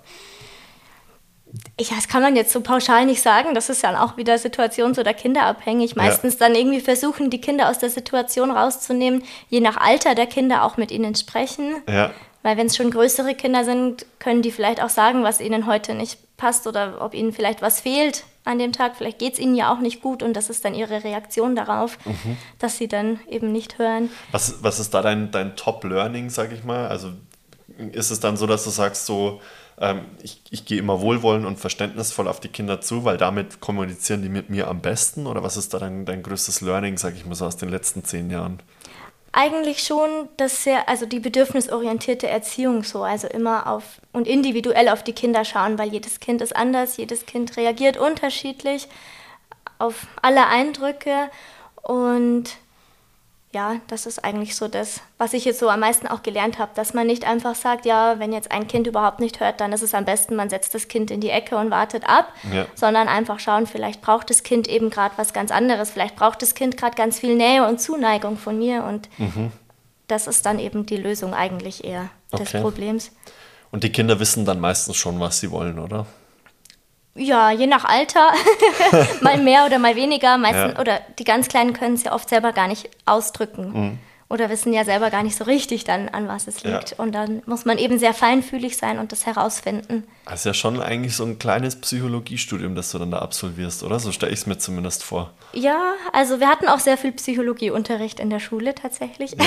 [1.79, 3.53] Ja, das kann man jetzt so pauschal nicht sagen.
[3.53, 5.95] Das ist ja auch wieder situations- oder kinderabhängig.
[5.95, 6.47] Meistens ja.
[6.47, 10.77] dann irgendwie versuchen, die Kinder aus der Situation rauszunehmen, je nach Alter der Kinder auch
[10.77, 11.83] mit ihnen sprechen.
[11.87, 12.11] Ja.
[12.43, 15.95] Weil wenn es schon größere Kinder sind, können die vielleicht auch sagen, was ihnen heute
[15.95, 18.97] nicht passt oder ob ihnen vielleicht was fehlt an dem Tag.
[18.97, 21.97] Vielleicht geht es ihnen ja auch nicht gut und das ist dann ihre Reaktion darauf,
[22.05, 22.37] mhm.
[22.59, 24.09] dass sie dann eben nicht hören.
[24.31, 26.87] Was, was ist da dein, dein Top-Learning, sag ich mal?
[26.87, 27.11] Also
[27.91, 29.41] ist es dann so, dass du sagst, so,
[29.79, 34.21] ähm, ich, ich gehe immer wohlwollend und verständnisvoll auf die Kinder zu, weil damit kommunizieren
[34.21, 35.27] die mit mir am besten?
[35.27, 38.03] Oder was ist da dein, dein größtes Learning, sag ich mal so, aus den letzten
[38.03, 38.59] zehn Jahren?
[39.33, 45.03] Eigentlich schon das sehr, also die bedürfnisorientierte Erziehung so, also immer auf und individuell auf
[45.03, 48.87] die Kinder schauen, weil jedes Kind ist anders, jedes Kind reagiert unterschiedlich
[49.79, 51.29] auf alle Eindrücke.
[51.81, 52.51] Und
[53.53, 56.71] ja, das ist eigentlich so das, was ich jetzt so am meisten auch gelernt habe,
[56.73, 59.83] dass man nicht einfach sagt, ja, wenn jetzt ein Kind überhaupt nicht hört, dann ist
[59.83, 62.65] es am besten, man setzt das Kind in die Ecke und wartet ab, ja.
[62.73, 66.55] sondern einfach schauen, vielleicht braucht das Kind eben gerade was ganz anderes, vielleicht braucht das
[66.55, 69.51] Kind gerade ganz viel Nähe und Zuneigung von mir und mhm.
[70.07, 72.43] das ist dann eben die Lösung eigentlich eher okay.
[72.43, 73.11] des Problems.
[73.69, 76.07] Und die Kinder wissen dann meistens schon, was sie wollen, oder?
[77.15, 78.31] Ja, je nach Alter,
[79.21, 80.37] mal mehr oder mal weniger.
[80.37, 80.79] Meistens, ja.
[80.79, 83.71] Oder die ganz Kleinen können es ja oft selber gar nicht ausdrücken.
[83.73, 83.99] Mhm
[84.33, 86.91] oder wissen ja selber gar nicht so richtig dann, an was es liegt.
[86.91, 86.97] Ja.
[86.97, 90.05] Und dann muss man eben sehr feinfühlig sein und das herausfinden.
[90.25, 93.99] Das ist ja schon eigentlich so ein kleines Psychologiestudium, das du dann da absolvierst, oder?
[93.99, 95.31] So stelle ich es mir zumindest vor.
[95.53, 99.33] Ja, also wir hatten auch sehr viel Psychologieunterricht in der Schule tatsächlich.
[99.33, 99.45] Ja.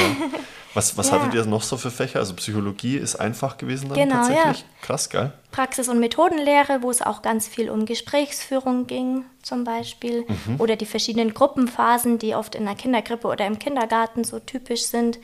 [0.75, 2.21] Was, was hattet ihr noch so für Fächer?
[2.21, 4.61] Also Psychologie ist einfach gewesen dann genau, tatsächlich?
[4.61, 4.67] Ja.
[4.83, 5.33] Krass, geil.
[5.57, 10.27] Praxis- und Methodenlehre, wo es auch ganz viel um Gesprächsführung ging zum Beispiel.
[10.29, 10.61] Mhm.
[10.61, 15.19] Oder die verschiedenen Gruppenphasen, die oft in der Kindergrippe oder im Kindergarten so typisch sind.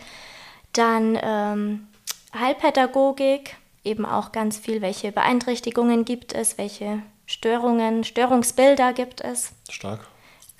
[0.73, 1.87] Dann ähm,
[2.35, 9.53] Heilpädagogik, eben auch ganz viel, welche Beeinträchtigungen gibt es, welche Störungen, Störungsbilder gibt es.
[9.69, 10.09] Stark.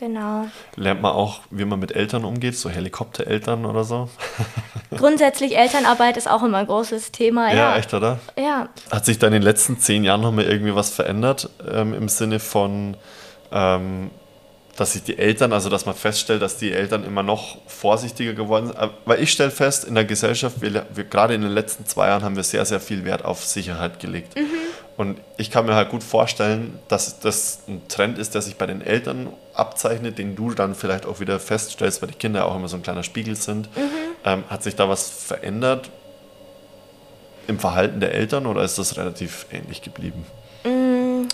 [0.03, 0.49] Genau.
[0.75, 4.09] Lernt man auch, wie man mit Eltern umgeht, so Helikoptereltern oder so?
[4.91, 7.51] Grundsätzlich Elternarbeit ist auch immer ein großes Thema.
[7.51, 8.19] Ja, ja echt, oder?
[8.37, 8.69] Ja.
[8.91, 12.09] Hat sich da in den letzten zehn Jahren noch mal irgendwie was verändert ähm, im
[12.09, 12.97] Sinne von,
[13.53, 14.11] ähm,
[14.77, 18.67] dass sich die Eltern, also dass man feststellt, dass die Eltern immer noch vorsichtiger geworden
[18.67, 18.79] sind?
[19.05, 22.25] Weil ich stelle fest, in der Gesellschaft, wir, wir, gerade in den letzten zwei Jahren
[22.25, 24.37] haben wir sehr, sehr viel Wert auf Sicherheit gelegt.
[24.37, 24.51] Mhm.
[24.97, 28.67] Und ich kann mir halt gut vorstellen, dass das ein Trend ist, der sich bei
[28.67, 32.69] den Eltern abzeichnet, den du dann vielleicht auch wieder feststellst, weil die Kinder auch immer
[32.69, 33.75] so ein kleiner Spiegel sind.
[33.77, 33.91] Mhm.
[34.25, 35.91] Ähm, hat sich da was verändert
[37.49, 40.25] im Verhalten der Eltern oder ist das relativ ähnlich geblieben?
[40.65, 41.29] Mhm.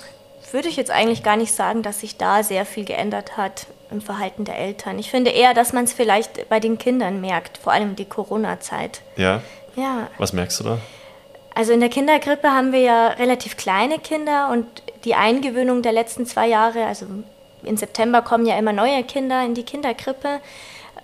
[0.50, 4.00] Würde ich jetzt eigentlich gar nicht sagen, dass sich da sehr viel geändert hat im
[4.00, 4.98] Verhalten der Eltern.
[4.98, 9.02] Ich finde eher, dass man es vielleicht bei den Kindern merkt, vor allem die Corona-Zeit.
[9.16, 9.42] Ja?
[9.76, 10.08] Ja.
[10.18, 10.78] Was merkst du da?
[11.54, 14.66] Also in der Kindergrippe haben wir ja relativ kleine Kinder und
[15.04, 17.06] die Eingewöhnung der letzten zwei Jahre, also
[17.62, 20.40] im September kommen ja immer neue Kinder in die Kindergrippe,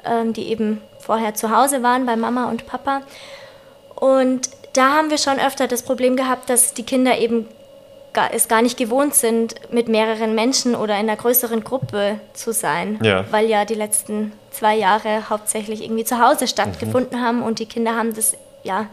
[0.04, 3.02] ähm, die eben vorher zu Hause waren bei Mama und Papa.
[3.94, 7.46] Und da haben wir schon öfter das Problem gehabt, dass die Kinder eben
[8.12, 12.52] gar, es gar nicht gewohnt sind, mit mehreren Menschen oder in einer größeren Gruppe zu
[12.52, 13.24] sein, Ja.
[13.30, 17.96] weil ja die letzten zwei Jahre hauptsächlich irgendwie zu Hause stattgefunden haben und die Kinder
[17.96, 18.86] haben das ja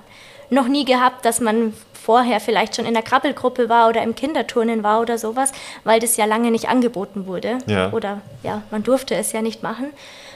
[0.50, 4.84] noch nie gehabt, dass man vorher vielleicht schon in der Krabbelgruppe war oder im Kinderturnen
[4.84, 5.52] war oder sowas,
[5.84, 7.92] weil das ja lange nicht angeboten wurde Ja.
[7.94, 9.88] oder ja, man durfte es ja nicht machen.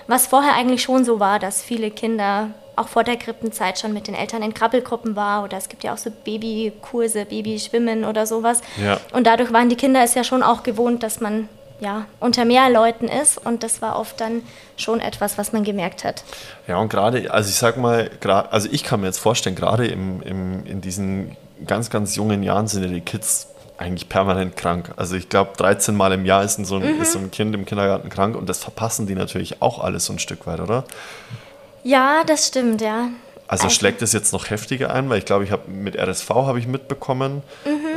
[0.08, 4.08] Was vorher eigentlich schon so war, dass viele Kinder auch vor der Krippenzeit schon mit
[4.08, 8.62] den Eltern in Krabbelgruppen war oder es gibt ja auch so Babykurse, Babyschwimmen oder sowas.
[8.84, 9.00] Ja.
[9.14, 11.48] Und dadurch waren die Kinder es ja schon auch gewohnt, dass man
[11.80, 14.44] ja unter mehr Leuten ist und das war oft dann
[14.78, 16.24] schon etwas, was man gemerkt hat.
[16.68, 18.10] Ja, und gerade, also ich sag mal,
[18.52, 21.36] also ich kann mir jetzt vorstellen, gerade im, im, in diesen
[21.68, 23.48] ganz, ganz jungen Jahren sind ja die Kids
[23.78, 24.92] eigentlich permanent krank.
[24.96, 27.54] Also ich glaube, 13 Mal im Jahr ist ein, so ein, ist so ein Kind
[27.56, 30.86] im Kindergarten krank und das verpassen die natürlich auch alles so ein Stück weit, oder?
[31.84, 33.10] Ja, das stimmt, ja.
[33.48, 36.58] Also schlägt es jetzt noch heftiger ein, weil ich glaube, ich habe mit RSV habe
[36.58, 37.44] ich mitbekommen,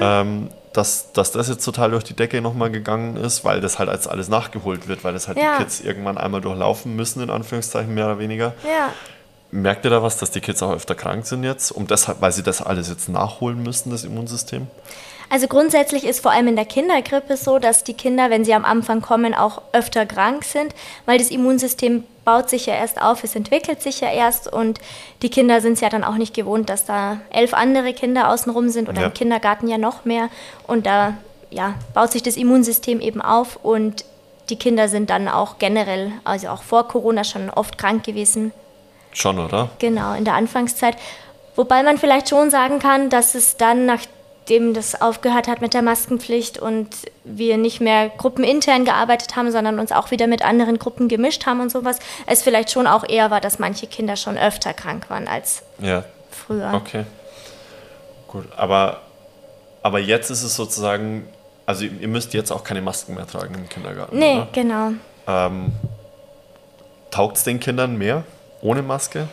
[0.00, 3.88] ähm, dass, dass das jetzt total durch die Decke nochmal gegangen ist, weil das halt
[3.88, 5.56] als alles nachgeholt wird, weil das halt Ja.
[5.56, 8.52] die Kids irgendwann einmal durchlaufen müssen, in Anführungszeichen mehr oder weniger.
[8.64, 8.90] Ja.
[9.50, 12.32] Merkt ihr da was, dass die Kids auch öfter krank sind jetzt, um deshalb, weil
[12.32, 14.66] sie das alles jetzt nachholen müssen, das Immunsystem?
[15.30, 18.64] Also grundsätzlich ist vor allem in der Kindergrippe so, dass die Kinder, wenn sie am
[18.64, 23.34] Anfang kommen, auch öfter krank sind, weil das Immunsystem baut sich ja erst auf, es
[23.36, 24.80] entwickelt sich ja erst und
[25.22, 28.68] die Kinder sind es ja dann auch nicht gewohnt, dass da elf andere Kinder außenrum
[28.70, 29.06] sind oder Ja.
[29.08, 30.28] im Kindergarten ja noch mehr
[30.66, 31.14] und da
[31.50, 34.04] ja, baut sich das Immunsystem eben auf und
[34.50, 38.52] die Kinder sind dann auch generell, also auch vor Corona schon oft krank gewesen,
[39.12, 39.70] Schon, oder?
[39.78, 40.96] Genau, in der Anfangszeit.
[41.56, 45.82] Wobei man vielleicht schon sagen kann, dass es dann, nachdem das aufgehört hat mit der
[45.82, 46.88] Maskenpflicht und
[47.24, 51.60] wir nicht mehr gruppenintern gearbeitet haben, sondern uns auch wieder mit anderen Gruppen gemischt haben
[51.60, 55.26] und sowas, es vielleicht schon auch eher war, dass manche Kinder schon öfter krank waren
[55.26, 56.72] als Ja, früher.
[56.74, 57.04] okay.
[58.28, 59.00] Gut, aber,
[59.82, 61.26] aber jetzt ist es sozusagen,
[61.66, 64.48] also ihr müsst jetzt auch keine Masken mehr tragen im Kindergarten, Nee, oder?
[64.52, 64.90] genau.
[65.26, 65.72] Ähm,
[67.10, 68.22] Taugt es den Kindern mehr
[68.60, 69.28] ohne Maske?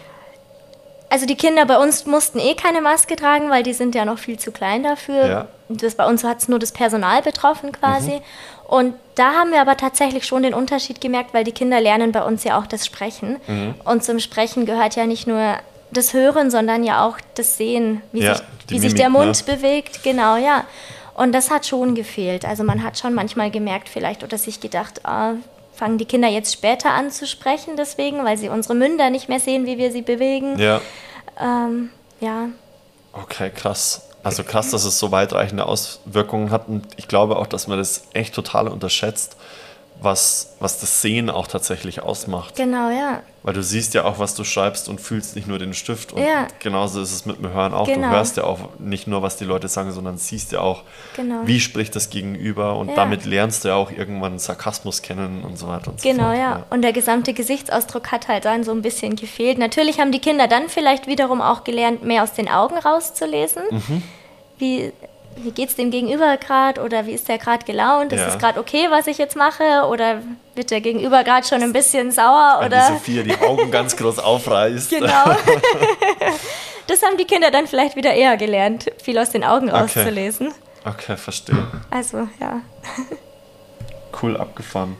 [1.10, 4.18] Also die Kinder bei uns mussten eh keine Maske tragen, weil die sind ja noch
[4.18, 5.28] viel zu klein dafür.
[5.28, 5.48] Ja.
[5.70, 8.22] Das, bei uns hat es nur das Personal betroffen quasi.
[8.68, 12.24] Und da haben wir aber tatsächlich schon den Unterschied gemerkt, weil die Kinder lernen bei
[12.24, 13.38] uns ja auch das Sprechen.
[13.84, 15.56] Und zum Sprechen gehört ja nicht nur
[15.92, 19.26] das Hören, sondern ja auch das Sehen, wie Ja, sich, wie sich Mimik, der ne?
[19.26, 20.04] Mund bewegt.
[20.04, 20.66] Genau, ja.
[21.14, 22.44] Und das hat schon gefehlt.
[22.44, 25.34] Also man hat schon manchmal gemerkt vielleicht oder sich gedacht, ah,
[25.76, 29.40] fangen die Kinder jetzt später an zu sprechen deswegen, weil sie unsere Münder nicht mehr
[29.40, 30.58] sehen, wie wir sie bewegen.
[30.58, 30.82] Ja.
[31.40, 31.90] Ähm,
[32.22, 32.50] ja,
[33.16, 34.02] Okay, krass.
[34.24, 36.68] Also krass, dass es so weitreichende Auswirkungen hat.
[36.68, 39.38] Und ich glaube auch, dass man das echt total unterschätzt,
[40.06, 42.56] was, was das Sehen auch tatsächlich ausmacht.
[42.56, 43.22] genau, ja.
[43.44, 46.14] Weil du siehst ja auch, was du schreibst und fühlst nicht nur den Stift.
[46.14, 46.48] Und Ja.
[46.60, 47.86] genauso ist es mit dem Hören auch.
[47.86, 48.08] Genau.
[48.08, 50.82] Du hörst ja auch nicht nur, was die Leute sagen, sondern siehst ja auch,
[51.16, 51.42] Genau.
[51.46, 52.76] wie spricht das Gegenüber.
[52.78, 52.96] Und Ja.
[52.96, 56.38] damit lernst du ja auch irgendwann Sarkasmus kennen und so weiter und so Genau, fort.
[56.38, 56.66] ja.
[56.72, 59.58] Und der gesamte Gesichtsausdruck hat halt dann so ein bisschen gefehlt.
[59.60, 63.62] Natürlich haben die Kinder dann vielleicht wiederum auch gelernt, mehr aus den Augen rauszulesen.
[63.70, 64.04] Mhm.
[64.58, 64.92] Wie,
[65.38, 68.14] wie geht es dem Gegenüber gerade oder wie ist der gerade gelaunt?
[68.14, 68.28] Ist Ja.
[68.28, 69.86] es gerade okay, was ich jetzt mache?
[69.90, 70.22] Oder
[70.56, 72.58] wird der Gegenüber gerade schon ein bisschen sauer?
[72.62, 74.90] Wenn die Oder Sophia die Augen ganz groß aufreißt.
[74.92, 75.26] genau.
[76.88, 79.80] das haben die Kinder dann vielleicht wieder eher gelernt, viel aus den Augen Okay.
[79.82, 80.54] rauszulesen.
[80.86, 81.68] Okay, verstehe.
[81.90, 82.62] Also, ja.
[84.22, 84.96] Cool abgefahren.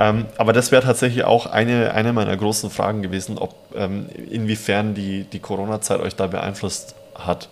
[0.00, 4.94] Ähm, aber das wäre tatsächlich auch eine, eine meiner großen Fragen gewesen, ob ähm, inwiefern
[4.94, 7.48] die, die Corona-Zeit euch da beeinflusst hat.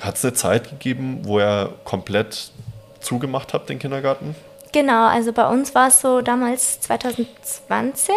[0.00, 2.50] Hat es eine Zeit gegeben, wo ihr komplett
[3.00, 4.34] zugemacht habt, den Kindergarten?
[4.72, 8.12] Genau, also bei uns war es so damals 2020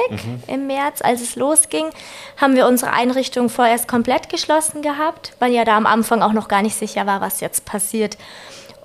[0.48, 1.86] im März, als es losging,
[2.38, 6.48] haben wir unsere Einrichtung vorerst komplett geschlossen gehabt, weil ja da am Anfang auch noch
[6.48, 8.18] gar nicht sicher war, was jetzt passiert.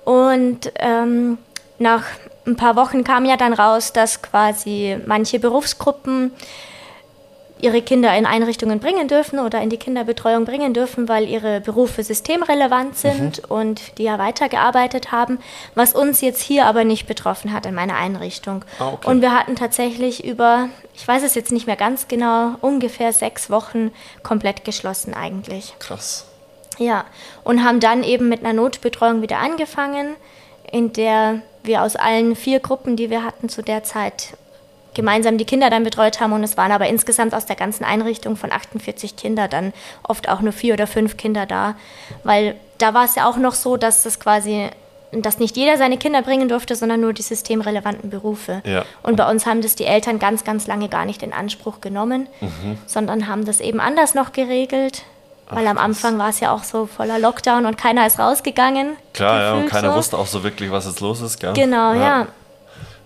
[0.05, 1.39] Und ähm,
[1.79, 2.03] nach
[2.45, 6.31] ein paar Wochen kam ja dann raus, dass quasi manche Berufsgruppen
[7.63, 12.03] ihre Kinder in Einrichtungen bringen dürfen oder in die Kinderbetreuung bringen dürfen, weil ihre Berufe
[12.03, 15.39] systemrelevant sind und die ja weitergearbeitet haben,
[15.73, 18.65] was uns jetzt hier aber nicht betroffen hat in meiner Einrichtung.
[18.79, 19.09] Ah, okay.
[19.09, 23.49] Und wir hatten tatsächlich über, ich weiß es jetzt nicht mehr ganz genau, ungefähr sechs
[23.49, 23.91] Wochen
[24.23, 25.73] komplett geschlossen eigentlich.
[25.79, 26.25] Krass.
[26.79, 27.05] Ja,
[27.45, 30.15] und haben dann eben mit einer Notbetreuung wieder angefangen,
[30.69, 34.35] in der wir aus allen vier Gruppen, die wir hatten zu der Zeit,
[34.93, 36.33] gemeinsam die Kinder dann betreut haben.
[36.33, 40.41] Und es waren aber insgesamt aus der ganzen Einrichtung von 48 Kinder dann oft auch
[40.41, 41.75] nur vier oder fünf Kinder da.
[42.23, 44.69] Weil da war es ja auch noch so, dass das quasi,
[45.11, 48.61] dass nicht jeder seine Kinder bringen durfte, sondern nur die systemrelevanten Berufe.
[48.65, 48.85] Ja.
[49.03, 52.27] Und bei uns haben das die Eltern ganz, ganz lange gar nicht in Anspruch genommen,
[52.85, 55.03] sondern haben das eben anders noch geregelt.
[55.49, 58.95] Weil am Anfang war es ja auch so voller Lockdown und keiner ist rausgegangen.
[59.13, 59.97] Klar, ja, und keiner so.
[59.97, 61.53] wusste auch so wirklich, was jetzt los ist, gell?
[61.53, 62.27] Genau, ja.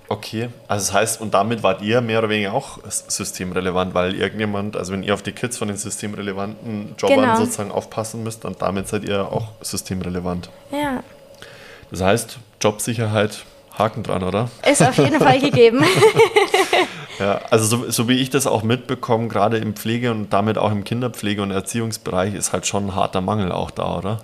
[0.09, 4.77] Okay, also das heißt, und damit wart ihr mehr oder weniger auch systemrelevant, weil irgendjemand,
[4.77, 7.35] also wenn ihr auf die Kids von den systemrelevanten Jobbern Genau.
[7.35, 10.49] sozusagen aufpassen müsst, dann damit seid ihr auch systemrelevant.
[10.71, 11.03] Ja,
[11.91, 13.43] Das heißt, Jobsicherheit,
[13.77, 14.49] Haken dran, oder?
[14.69, 15.83] ist auf jeden Fall gegeben.
[17.19, 20.71] Ja, also so, so wie ich das auch mitbekomme, gerade im Pflege und damit auch
[20.71, 24.19] im Kinderpflege- und Erziehungsbereich ist halt schon ein harter Mangel auch da, oder?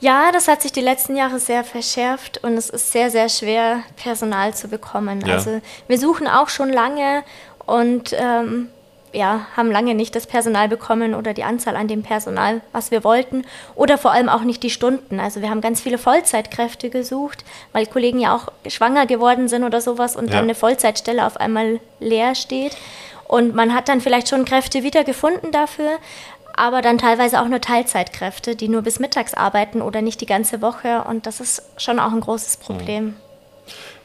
[0.00, 3.80] Ja, das hat sich die letzten Jahre sehr verschärft und es ist sehr, sehr schwer,
[3.96, 5.24] Personal zu bekommen.
[5.26, 5.34] Ja.
[5.34, 7.24] Also wir suchen auch schon lange
[7.66, 8.68] und ähm,
[9.12, 13.02] ja, haben lange nicht das Personal bekommen oder die Anzahl an dem Personal, was wir
[13.04, 13.44] wollten.
[13.74, 15.18] Oder vor allem auch nicht die Stunden.
[15.18, 19.80] Also wir haben ganz viele Vollzeitkräfte gesucht, weil Kollegen ja auch schwanger geworden sind oder
[19.80, 20.34] sowas und Ja.
[20.34, 22.76] dann eine Vollzeitstelle auf einmal leer steht.
[23.26, 25.98] Und man hat dann vielleicht schon Kräfte wiedergefunden dafür,
[26.58, 30.60] aber dann teilweise auch nur Teilzeitkräfte, die nur bis mittags arbeiten oder nicht die ganze
[30.60, 31.04] Woche.
[31.04, 33.14] Und das ist schon auch ein großes Problem.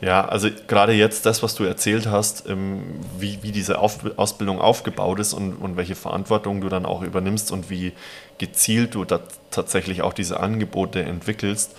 [0.01, 2.83] Ja, also gerade jetzt das, was du erzählt hast, ähm,
[3.17, 7.51] wie, wie diese Auf Ausbildung aufgebaut ist und, und welche Verantwortung du dann auch übernimmst
[7.51, 7.93] und wie
[8.37, 11.75] gezielt du da tatsächlich auch diese Angebote entwickelst,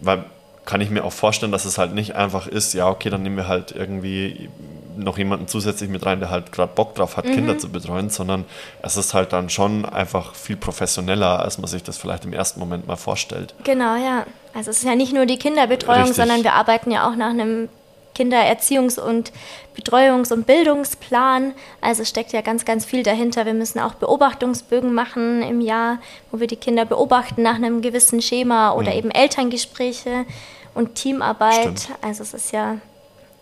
[0.00, 0.24] weil
[0.64, 3.36] kann ich mir auch vorstellen, dass es halt nicht einfach ist, ja, okay, dann nehmen
[3.36, 4.48] wir halt irgendwie
[4.96, 8.44] noch jemanden zusätzlich mit rein, der halt gerade Bock drauf hat, Kinder zu betreuen, sondern
[8.82, 12.60] es ist halt dann schon einfach viel professioneller, als man sich das vielleicht im ersten
[12.60, 13.54] Moment mal vorstellt.
[13.64, 14.26] Genau, ja.
[14.54, 16.16] Also es ist ja nicht nur die Kinderbetreuung, Richtig.
[16.16, 17.68] sondern wir arbeiten ja auch nach einem
[18.16, 19.32] Kindererziehungs- und
[19.74, 21.54] Betreuungs- und Bildungsplan.
[21.80, 23.46] Also steckt ja ganz, ganz viel dahinter.
[23.46, 25.98] Wir müssen auch Beobachtungsbögen machen im Jahr,
[26.30, 30.26] wo wir die Kinder beobachten nach einem gewissen Schema oder eben Elterngespräche
[30.74, 31.70] und Teamarbeit.
[31.70, 31.76] Mhm.
[31.76, 31.98] Stimmt.
[32.02, 32.76] Also es ist ja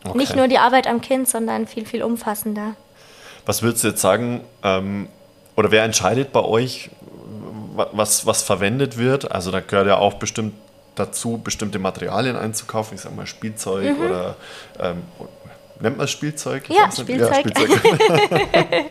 [0.04, 0.16] Okay.
[0.18, 2.74] nicht nur die Arbeit am Kind, sondern viel, viel umfassender.
[3.46, 5.08] Was würdest du jetzt sagen, ähm,
[5.56, 6.90] oder wer entscheidet bei euch,
[7.74, 9.30] wa- was, was verwendet wird?
[9.32, 10.54] Also da gehört ja auch bestimmt
[10.94, 14.36] dazu, bestimmte Materialien einzukaufen, ich sag mal Spielzeug oder
[14.78, 15.02] ähm,
[15.80, 16.64] nennt man es Spielzeug?
[16.64, 16.74] Ich Mhm.
[16.76, 16.84] Ja,
[17.30, 17.78] weiß nicht.
[17.78, 17.80] Spielzeug.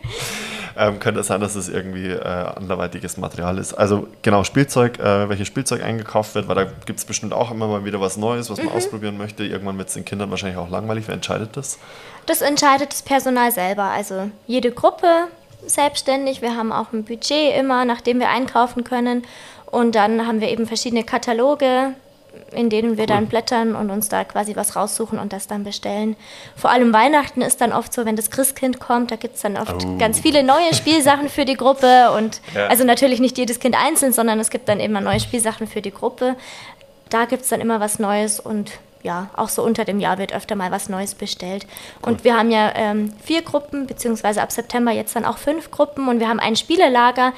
[0.80, 3.74] ähm, könnte sein, dass es irgendwie äh, anderweitiges Material ist.
[3.74, 7.68] Also genau, Spielzeug, äh, welches Spielzeug eingekauft wird, weil da gibt es bestimmt auch immer
[7.68, 8.66] mal wieder was Neues, was Mhm.
[8.66, 9.44] man ausprobieren möchte.
[9.44, 11.04] Irgendwann wird es den Kindern wahrscheinlich auch langweilig.
[11.06, 11.78] Wer entscheidet das?
[12.26, 13.84] Das entscheidet das Personal selber.
[13.84, 15.06] Also jede Gruppe
[15.66, 16.42] selbstständig.
[16.42, 19.22] Wir haben auch ein Budget immer, nach dem wir einkaufen können.
[19.66, 21.94] Und dann haben wir eben verschiedene Kataloge,
[22.52, 26.16] in denen wir dann blättern und uns da quasi was raussuchen und das dann bestellen.
[26.56, 29.56] Vor allem Weihnachten ist dann oft so, wenn das Christkind kommt, da gibt es dann
[29.56, 29.96] oft Oh.
[29.98, 32.10] ganz viele neue Spielsachen für die Gruppe.
[32.12, 32.66] Und Ja.
[32.66, 35.92] also natürlich nicht jedes Kind einzeln, sondern es gibt dann immer neue Spielsachen für die
[35.92, 36.36] Gruppe.
[37.08, 40.34] Da gibt es dann immer was Neues und ja, auch so unter dem Jahr wird
[40.34, 41.66] öfter mal was Neues bestellt.
[42.02, 46.08] Und wir haben ja ähm, vier Gruppen, beziehungsweise ab September jetzt dann auch fünf Gruppen
[46.08, 47.32] und wir haben ein Spielelager.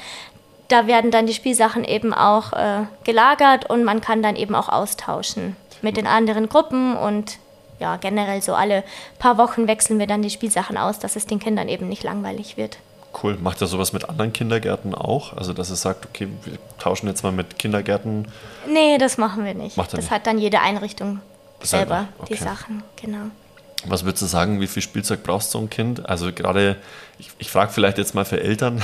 [0.67, 4.69] Da werden dann die Spielsachen eben auch äh, gelagert und man kann dann eben auch
[4.69, 7.37] austauschen mit den anderen Gruppen und
[7.79, 8.83] ja, generell so alle
[9.19, 12.55] paar Wochen wechseln wir dann die Spielsachen aus, dass es den Kindern eben nicht langweilig
[12.55, 12.77] wird.
[13.21, 13.37] Cool.
[13.39, 15.37] Macht ihr sowas mit anderen Kindergärten auch?
[15.37, 18.27] Also, dass ihr sagt, okay, wir tauschen jetzt mal mit Kindergärten.
[18.67, 19.77] Nee, das machen wir nicht.
[19.77, 20.11] Macht das nicht?
[20.11, 21.19] hat dann jede Einrichtung
[21.61, 22.43] Selber, selber, die okay.
[22.43, 23.25] Sachen, genau.
[23.85, 26.07] Was würdest du sagen, wie viel Spielzeug brauchst so ein Kind?
[26.09, 26.77] Also, gerade,
[27.19, 28.81] ich, ich frage vielleicht jetzt mal für Eltern,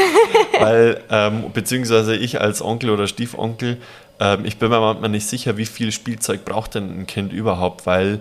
[0.60, 3.78] weil, ähm, beziehungsweise ich als Onkel oder Stiefonkel,
[4.20, 7.86] ähm, ich bin mir manchmal nicht sicher, wie viel Spielzeug braucht denn ein Kind überhaupt,
[7.86, 8.20] weil.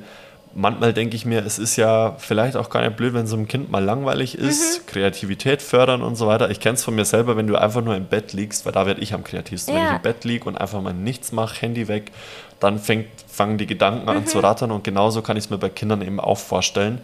[0.58, 3.46] Manchmal denke ich mir, es ist ja vielleicht auch gar nicht blöd, wenn so ein
[3.46, 6.50] Kind mal langweilig ist, Kreativität fördern und so weiter.
[6.50, 8.86] Ich kenne es von mir selber, wenn du einfach nur im Bett liegst, weil da
[8.86, 9.76] werde ich am kreativsten.
[9.76, 9.96] Wenn ich Ja.
[9.98, 12.14] im Bett liege und einfach mal nichts mache, Handy weg,
[12.62, 15.68] dann fängt, fangen die Gedanken an zu rattern und genauso kann ich es mir bei
[15.68, 17.00] Kindern eben auch vorstellen.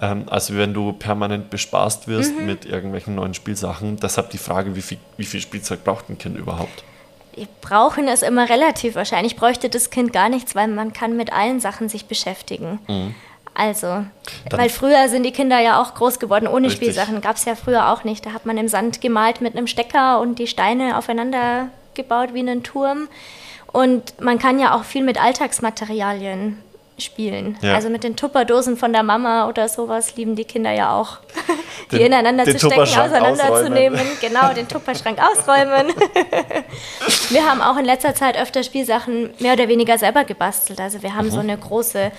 [0.00, 3.96] Ähm, als wenn du permanent bespaßt wirst mit irgendwelchen neuen Spielsachen.
[3.96, 6.84] Deshalb die Frage, wie viel, wie viel Spielzeug braucht ein Kind überhaupt?
[7.34, 8.94] Wir brauchen es immer relativ.
[8.94, 12.78] Wahrscheinlich bräuchte das Kind gar nichts, weil man kann mit allen Sachen sich beschäftigen.
[13.54, 14.10] Also, Mhm.
[14.50, 16.76] Dann- weil früher sind die Kinder ja auch groß geworden ohne Richtig.
[16.90, 17.20] Spielsachen.
[17.20, 18.24] Gab es ja früher auch nicht.
[18.24, 22.38] Da hat man im Sand gemalt mit einem Stecker und die Steine aufeinander gebaut wie
[22.40, 23.08] einen Turm.
[23.72, 26.58] Und man kann ja auch viel mit Alltagsmaterialien
[26.98, 27.56] spielen.
[27.62, 27.74] Ja.
[27.74, 31.18] Also mit den Tupperdosen von der Mama oder sowas lieben die Kinder ja auch.
[31.92, 34.00] Die Den- ineinander den zu stecken, auseinanderzunehmen.
[34.20, 35.92] Genau, den Tupperschrank ausräumen.
[37.30, 40.80] Wir haben auch in letzter Zeit öfter Spielsachen mehr oder weniger selber gebastelt.
[40.80, 42.10] Also wir haben so eine große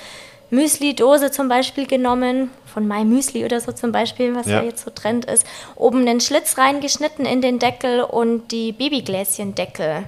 [0.52, 4.62] Müsli-Dose zum Beispiel genommen, von My Müsli oder so zum Beispiel, was Ja.
[4.62, 5.46] jetzt so Trend ist.
[5.76, 10.04] Oben einen Schlitz reingeschnitten in den Deckel und die Babygläschendeckel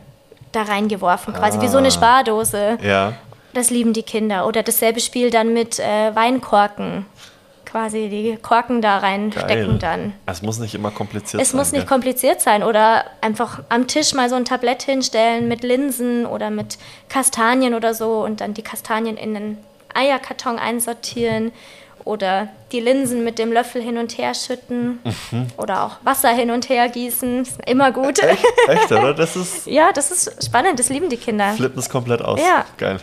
[0.51, 1.79] da reingeworfen, quasi wie so Ah.
[1.79, 2.77] eine Spardose.
[2.83, 3.13] Ja,
[3.53, 4.47] Das lieben die Kinder.
[4.47, 7.05] Oder dasselbe Spiel dann mit äh, Weinkorken.
[7.65, 10.13] quasi die Korken da reinstecken dann.
[10.25, 11.57] Es muss nicht immer kompliziert Es sein.
[11.57, 11.87] muss nicht gell?
[11.89, 16.77] kompliziert sein oder einfach am Tisch mal so ein Tablett hinstellen mit Linsen oder mit
[17.07, 19.57] Kastanien oder so und dann die Kastanien in den
[19.93, 21.53] Eierkarton einsortieren
[22.03, 24.99] oder die Linsen mit dem Löffel hin und her schütten
[25.31, 25.47] Mhm.
[25.57, 27.43] oder auch Wasser hin und her gießen.
[27.43, 28.19] Ist immer gut.
[28.19, 29.13] Echt, echt, oder?
[29.13, 29.65] Das ist.
[29.71, 31.53] Ja, das ist spannend, das lieben die Kinder.
[31.53, 32.39] Flippen es komplett aus.
[32.39, 32.65] Ja.
[32.77, 32.99] Geil.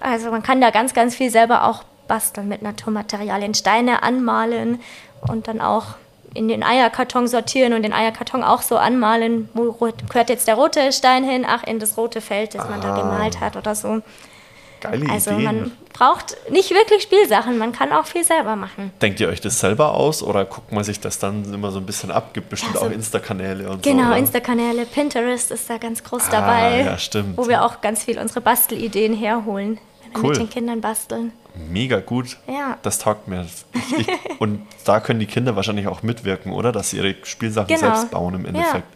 [0.00, 4.80] Also man kann da ganz, ganz viel selber auch basteln mit Naturmaterialien, Steine anmalen
[5.28, 5.84] und dann auch
[6.34, 9.72] in den Eierkarton sortieren und den Eierkarton auch so anmalen, wo
[10.08, 13.00] gehört jetzt der rote Stein hin, ach, in das rote Feld, das man da Ah.
[13.00, 14.00] gemalt hat oder so.
[14.80, 15.44] Geile Also Ideen.
[15.44, 18.92] man braucht nicht wirklich Spielsachen, man kann auch viel selber machen.
[19.02, 21.84] Denkt ihr euch das selber aus oder guckt man sich das dann immer so ein
[21.86, 22.32] bisschen ab?
[22.32, 23.90] Gibt bestimmt Ja, so- auch Insta-Kanäle und so.
[23.90, 24.14] Genau?
[24.14, 27.36] Insta-Kanäle, Pinterest ist da ganz groß Ah, dabei, ja, stimmt.
[27.36, 29.78] wo wir auch ganz viel unsere Bastelideen herholen,
[30.16, 30.30] Cool.
[30.30, 31.32] mit den Kindern basteln.
[31.68, 32.38] Mega gut.
[32.46, 32.78] Ja.
[32.82, 33.46] Das taugt mir.
[33.98, 34.06] Ich,
[34.38, 36.72] und da können die Kinder wahrscheinlich auch mitwirken, oder?
[36.72, 37.80] Dass sie ihre Spielsachen Genau.
[37.80, 38.48] selbst bauen im Ja.
[38.48, 38.86] Endeffekt.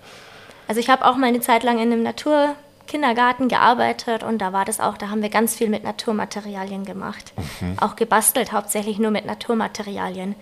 [0.68, 4.64] Also ich habe auch mal eine Zeit lang in einem Naturkindergarten gearbeitet und da war
[4.64, 7.32] das auch, da haben wir ganz viel mit Naturmaterialien gemacht.
[7.60, 7.76] Mhm.
[7.80, 10.34] Auch gebastelt, hauptsächlich nur mit Naturmaterialien.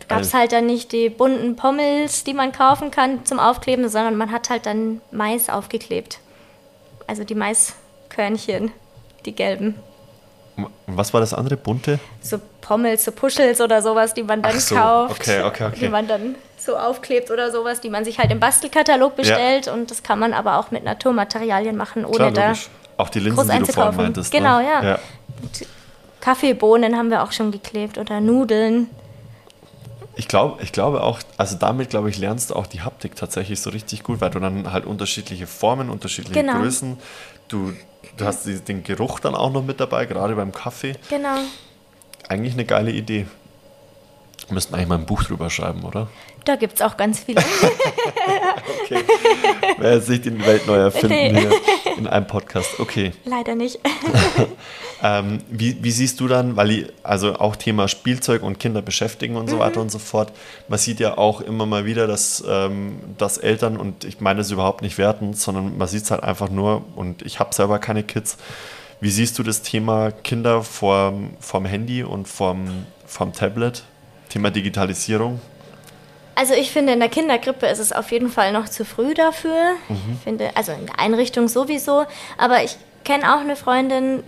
[0.00, 3.88] Da gab es halt dann nicht die bunten Pommels, die man kaufen kann zum Aufkleben,
[3.88, 6.20] sondern man hat halt dann Mais aufgeklebt.
[7.06, 8.72] Also die Maiskörnchen,
[9.24, 9.74] die gelben.
[10.86, 11.56] Was war das andere?
[11.56, 11.98] Bunte?
[12.20, 15.20] So Pommels, so Puschels oder sowas, die man dann so, kauft.
[15.20, 15.78] okay, okay, okay.
[15.80, 19.68] Die man dann so aufklebt oder sowas, die man sich halt im Bastelkatalog bestellt.
[19.68, 22.52] Und das kann man aber auch mit Naturmaterialien machen, ohne Klar, da.
[22.96, 24.02] Auch die Linsen, groß die du vorhin einzukaufen.
[24.02, 24.32] meintest.
[24.32, 24.64] Genau, ne?
[24.64, 24.84] ja.
[24.84, 24.98] ja.
[26.20, 28.88] Kaffeebohnen haben wir auch schon geklebt oder Nudeln.
[30.16, 33.60] Ich, glaub, ich glaube auch, also damit, glaube ich, lernst du auch die Haptik tatsächlich
[33.60, 36.58] so richtig gut, weil du dann halt unterschiedliche Formen, unterschiedliche Genau.
[36.58, 36.98] Größen,
[37.48, 37.74] du,
[38.16, 40.94] du hast den Geruch dann auch noch mit dabei, gerade beim Kaffee.
[41.10, 41.36] Genau.
[42.28, 43.26] Eigentlich eine geile Idee.
[44.48, 46.08] Wir müssten eigentlich mal ein Buch drüber schreiben, oder?
[46.44, 47.42] Da gibt es auch ganz viele.
[48.84, 49.02] Okay.
[49.78, 51.40] Wer nicht die Welt neu erfinden Nee.
[51.40, 51.50] hier
[51.98, 52.78] in einem Podcast.
[52.80, 53.12] Okay.
[53.24, 53.78] Leider nicht.
[55.02, 59.48] Ähm, wie, wie siehst du dann, weil also auch Thema Spielzeug und Kinder beschäftigen und
[59.50, 59.60] so Mhm.
[59.60, 60.32] weiter und so fort,
[60.68, 64.50] man sieht ja auch immer mal wieder, dass, ähm, dass Eltern, und ich meine es
[64.50, 68.04] überhaupt nicht wertend, sondern man sieht es halt einfach nur, und ich habe selber keine
[68.04, 68.38] Kids,
[69.02, 73.84] wie siehst du das Thema Kinder vorm, vorm Handy und vorm, vorm Tablet,
[74.30, 75.40] Thema Digitalisierung?
[76.36, 79.72] Also ich finde, in der Kindergrippe ist es auf jeden Fall noch zu früh dafür.
[79.88, 79.96] Mhm.
[80.16, 82.04] Ich finde, also in der Einrichtung sowieso.
[82.38, 84.22] Aber ich kenne auch eine Freundin,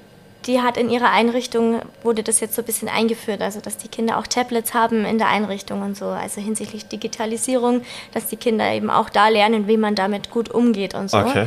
[0.46, 3.88] die hat in ihrer Einrichtung, wurde das jetzt so ein bisschen eingeführt, also dass die
[3.88, 7.82] Kinder auch Tablets haben in der Einrichtung und so, also hinsichtlich Digitalisierung,
[8.14, 11.18] dass die Kinder eben auch da lernen, wie man damit gut umgeht und so.
[11.18, 11.46] Okay.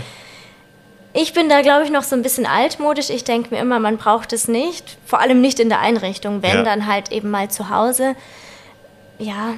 [1.13, 3.09] Ich bin da, glaube ich, noch so ein bisschen altmodisch.
[3.09, 4.97] Ich denke mir immer, man braucht es nicht.
[5.05, 6.63] Vor allem nicht in der Einrichtung, wenn Ja.
[6.63, 8.15] dann halt eben mal zu Hause.
[9.19, 9.55] Ja,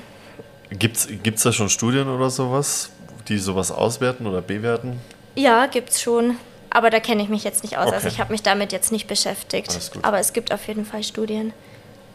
[0.80, 2.90] Gibt es da schon Studien oder sowas,
[3.28, 5.00] die sowas auswerten oder bewerten?
[5.36, 6.38] ja, gibt's schon.
[6.70, 7.86] Aber da kenne ich mich jetzt nicht aus.
[7.88, 7.96] Okay.
[7.96, 9.92] Also ich habe mich damit jetzt nicht beschäftigt.
[10.02, 11.54] Aber es gibt auf jeden Fall Studien.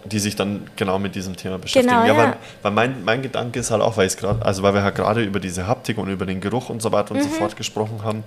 [0.04, 1.88] die sich dann genau mit diesem Thema beschäftigen.
[1.94, 2.16] Genau, ja, ja.
[2.16, 4.94] weil, weil mein, mein Gedanke ist halt auch, weil ich gerade, also weil wir halt
[4.96, 7.32] gerade über diese Haptik und über den Geruch und so weiter und so Mhm.
[7.34, 8.24] fort gesprochen haben.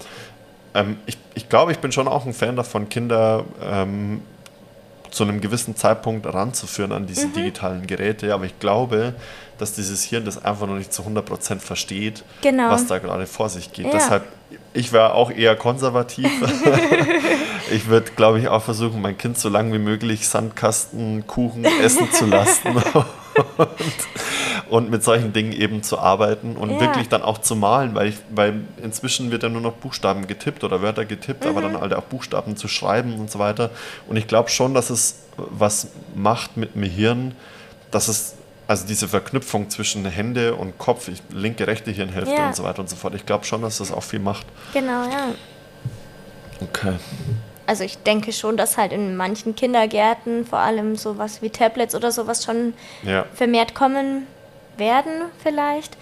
[0.74, 4.22] Ähm, ich, ich glaube, ich bin schon auch ein Fan davon, Kinder ähm,
[5.12, 7.08] zu einem gewissen Zeitpunkt ranzuführen an Mhm.
[7.08, 8.34] diese digitalen Geräte.
[8.34, 9.14] Aber ich glaube,
[9.58, 12.70] dass dieses Hirn das einfach noch nicht zu 100% versteht, Genau.
[12.72, 13.86] was da gerade vor sich geht.
[13.86, 13.92] Ja.
[13.92, 14.24] Deshalb,
[14.74, 16.28] ich wäre auch eher konservativ.
[17.72, 22.12] ich würde, glaube ich, auch versuchen, mein Kind so lange wie möglich Sandkasten, Kuchen essen
[22.12, 22.70] zu lassen.
[22.76, 23.94] und,
[24.72, 26.80] und mit solchen Dingen eben zu arbeiten und Ja.
[26.80, 30.64] wirklich dann auch zu malen, weil, ich, weil inzwischen wird ja nur noch Buchstaben getippt
[30.64, 31.74] oder Wörter getippt, aber Mhm.
[31.74, 33.70] dann halt auch Buchstaben zu schreiben und so weiter.
[34.08, 37.36] Und ich glaube schon, dass es was macht mit dem Hirn,
[37.92, 38.36] dass es
[38.68, 42.48] also diese Verknüpfung zwischen Hände und Kopf, ich, linke, rechte Hirnhälfte Ja.
[42.48, 43.14] und so weiter und so fort.
[43.16, 44.46] Ich glaube schon, dass das auch viel macht.
[44.72, 45.28] Genau, ja.
[46.62, 46.94] Okay.
[47.68, 52.14] Also ich denke schon, dass halt in manchen Kindergärten vor allem sowas wie Tablets oder
[52.14, 53.26] sowas schon Ja.
[53.34, 54.28] vermehrt kommen
[54.82, 55.96] werden vielleicht.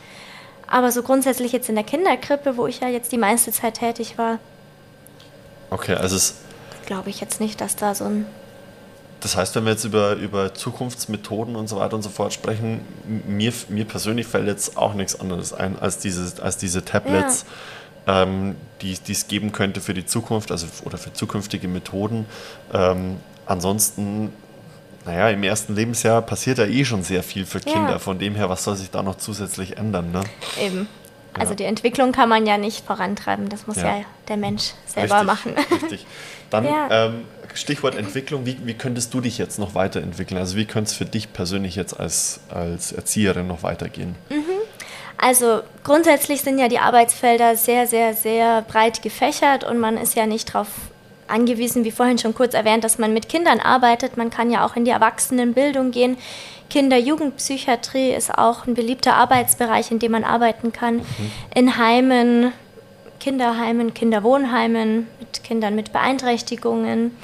[0.65, 4.17] Aber so grundsätzlich jetzt in der Kinderkrippe, wo ich ja jetzt die meiste Zeit tätig
[4.17, 4.39] war,
[5.69, 6.35] Okay, also es,
[6.85, 8.25] glaube ich jetzt nicht, dass da so ein...
[9.19, 12.81] das heißt, wenn wir jetzt über, über Zukunftsmethoden und so weiter und so fort sprechen,
[13.27, 17.45] mir, mir persönlich fällt jetzt auch nichts anderes ein als diese, als diese Tablets,
[18.07, 22.25] ähm, die die es geben könnte für die Zukunft, also oder für zukünftige Methoden.
[22.73, 24.33] Ähm, ansonsten,
[25.09, 27.71] naja, im ersten Lebensjahr passiert ja eh schon sehr viel für Ja.
[27.73, 27.99] Kinder.
[27.99, 30.11] Von dem her, was soll sich da noch zusätzlich ändern?
[30.11, 30.21] Ne?
[30.61, 30.87] Eben.
[31.33, 31.55] Also Ja.
[31.57, 33.97] die Entwicklung kann man ja nicht vorantreiben, das muss Ja.
[33.97, 35.53] ja, der Mensch selber Richtig, machen.
[35.81, 36.05] Richtig.
[36.51, 37.05] Dann Ja.
[37.07, 37.21] ähm,
[37.55, 40.39] Stichwort Entwicklung, wie, wie könntest du dich jetzt noch weiterentwickeln?
[40.39, 44.15] Also wie könnte es für dich persönlich jetzt als, als Erzieherin noch weitergehen?
[45.17, 50.25] Also grundsätzlich sind ja die Arbeitsfelder sehr, sehr, sehr breit gefächert und man ist ja
[50.27, 50.67] nicht darauf
[51.29, 54.17] angewiesen, wie vorhin schon kurz erwähnt, dass man mit Kindern arbeitet.
[54.17, 56.17] Man kann ja auch in die Erwachsenenbildung gehen.
[56.69, 60.97] Kinder-Jugendpsychiatrie ist auch ein beliebter Arbeitsbereich, in dem man arbeiten kann.
[60.97, 61.03] Mhm.
[61.55, 62.51] In Heimen,
[63.19, 67.15] Kinderheimen, Kinderwohnheimen, mit Kindern mit Beeinträchtigungen.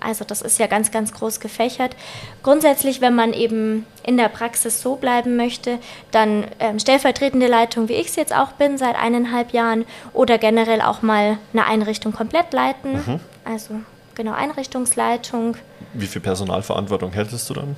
[0.00, 1.94] Also das ist ja ganz, ganz groß gefächert.
[2.42, 5.78] Grundsätzlich, wenn man eben in der Praxis so bleiben möchte,
[6.10, 9.84] dann ähm, stellvertretende Leitung, wie ich es jetzt auch bin, seit eineinhalb Jahren,
[10.14, 12.92] oder generell auch mal eine Einrichtung komplett leiten.
[12.92, 13.20] Mhm.
[13.50, 13.80] Also
[14.14, 15.56] genau, Einrichtungsleitung.
[15.92, 17.76] Wie viel Personalverantwortung hättest du dann?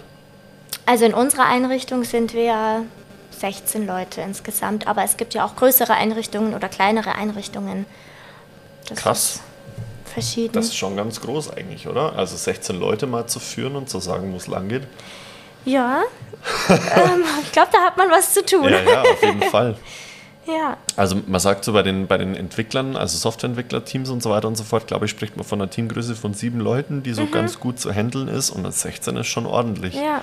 [0.85, 2.85] Also in unserer Einrichtung sind wir
[3.39, 7.87] 16 Leute insgesamt, aber es gibt ja auch größere Einrichtungen oder kleinere Einrichtungen.
[8.89, 9.41] Das Krass.
[10.05, 10.53] Verschieden.
[10.53, 12.13] Das ist schon ganz groß eigentlich, oder?
[12.17, 14.83] Also 16 Leute mal zu führen und zu sagen, wo es lang geht.
[15.65, 16.03] Ja,
[16.69, 18.65] ähm, ich glaube, da hat man was zu tun.
[18.65, 19.77] Ja, ja, auf jeden Fall.
[20.47, 20.77] Ja.
[20.97, 24.57] Also man sagt so bei den, bei den Entwicklern, also Softwareentwicklerteams und so weiter und
[24.57, 27.31] so fort, glaube ich, spricht man von einer Teamgröße von sieben Leuten, die so mhm.
[27.31, 29.95] ganz gut zu handeln ist und 16 ist schon ordentlich.
[29.95, 30.23] Ja.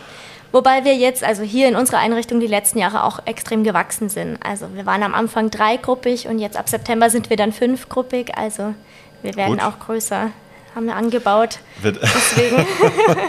[0.51, 4.39] Wobei wir jetzt, also hier in unserer Einrichtung, die letzten Jahre auch extrem gewachsen sind.
[4.43, 8.35] Also wir waren am Anfang dreigruppig und jetzt ab September sind wir dann fünfgruppig.
[8.35, 8.73] Also
[9.21, 9.63] wir werden Gut.
[9.63, 10.31] auch größer,
[10.75, 11.59] haben wir angebaut.
[11.81, 12.57] Wird Deswegen.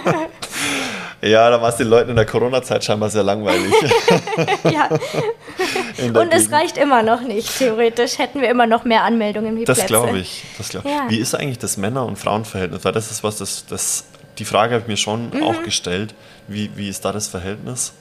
[1.22, 3.72] ja, da war es den Leuten in der Corona-Zeit scheinbar sehr langweilig.
[4.64, 4.88] ja.
[6.18, 8.18] Und es reicht immer noch nicht, theoretisch.
[8.18, 10.44] Hätten wir immer noch mehr Anmeldungen wie Das glaube ich.
[10.56, 10.84] Das glaub.
[10.84, 11.04] Ja.
[11.08, 12.84] Wie ist eigentlich das Männer- und Frauenverhältnis?
[12.84, 14.04] Weil das ist was, das, das
[14.38, 15.42] die Frage habe ich mir schon mhm.
[15.42, 16.14] auch gestellt.
[16.48, 17.92] Wie, wie ist da das Verhältnis?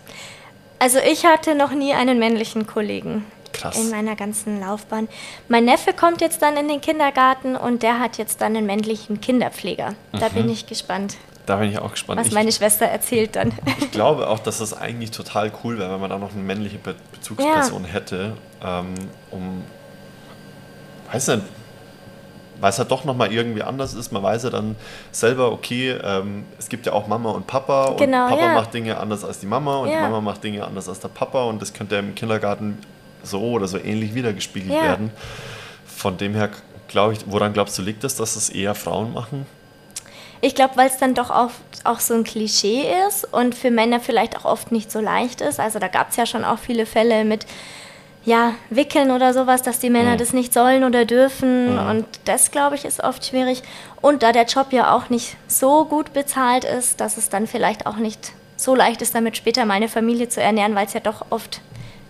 [0.79, 3.25] Also ich hatte noch nie einen männlichen Kollegen.
[3.51, 3.77] Krass.
[3.77, 5.09] In meiner ganzen Laufbahn.
[5.49, 9.19] Mein Neffe kommt jetzt dann in den Kindergarten und der hat jetzt dann einen männlichen
[9.19, 9.95] Kinderpfleger.
[10.13, 10.33] Da mhm.
[10.33, 11.17] bin ich gespannt.
[11.49, 12.19] Da bin ich auch gespannt.
[12.19, 13.51] Was ich, meine Schwester erzählt dann.
[13.79, 16.77] Ich glaube auch, dass das eigentlich total cool wäre, wenn man da noch eine männliche
[16.77, 17.89] Be Bezugsperson ja.
[17.89, 18.33] hätte,
[18.63, 18.93] ähm,
[19.31, 19.63] um,
[21.11, 21.41] weiß nicht,
[22.61, 24.11] weil es halt doch nochmal irgendwie anders ist.
[24.11, 24.75] Man weiß ja dann
[25.11, 28.53] selber, okay, ähm, es gibt ja auch Mama und Papa und genau, Papa ja.
[28.53, 29.95] macht Dinge anders als die Mama und ja.
[29.95, 32.77] die Mama macht Dinge anders als der Papa und das könnte im Kindergarten
[33.23, 34.83] so oder so ähnlich wiedergespiegelt ja.
[34.83, 35.09] werden.
[35.87, 36.51] Von dem her
[36.87, 39.47] glaube ich, woran glaubst du, liegt es, dass es eher Frauen machen?
[40.41, 43.99] Ich glaube, weil es dann doch oft auch so ein Klischee ist und für Männer
[43.99, 45.59] vielleicht auch oft nicht so leicht ist.
[45.59, 47.45] Also da gab es ja schon auch viele Fälle mit
[48.25, 50.17] ja, wickeln oder sowas, dass die Männer mhm.
[50.17, 51.73] das nicht sollen oder dürfen.
[51.73, 51.89] Mhm.
[51.89, 53.63] Und das, glaube ich, ist oft schwierig.
[54.01, 57.85] Und da der Job ja auch nicht so gut bezahlt ist, dass es dann vielleicht
[57.85, 61.25] auch nicht so leicht ist, damit später meine Familie zu ernähren, weil es ja doch
[61.29, 61.61] oft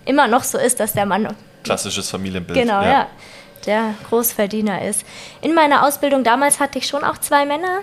[0.05, 1.27] immer noch so ist, dass der Mann.
[1.63, 2.59] Klassisches Familienbild.
[2.59, 2.91] Genau, ja.
[2.91, 3.07] ja
[3.65, 5.05] der Großverdiener ist.
[5.41, 7.79] In meiner Ausbildung damals hatte ich schon auch zwei Männer,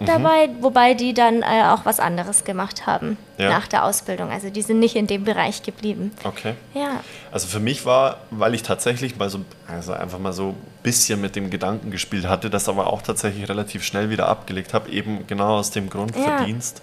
[0.00, 0.06] Mhm.
[0.06, 3.50] dabei, wobei die dann äh, auch was anderes gemacht haben ja.
[3.50, 4.30] nach der Ausbildung.
[4.30, 6.12] Also die sind nicht in dem Bereich geblieben.
[6.24, 6.54] Okay.
[6.74, 7.00] Ja.
[7.30, 11.20] Also für mich war, weil ich tatsächlich mal so, also einfach mal so ein bisschen
[11.20, 15.26] mit dem Gedanken gespielt hatte, das aber auch tatsächlich relativ schnell wieder abgelegt habe, eben
[15.26, 16.38] genau aus dem Grund ja.
[16.38, 16.82] Verdienst.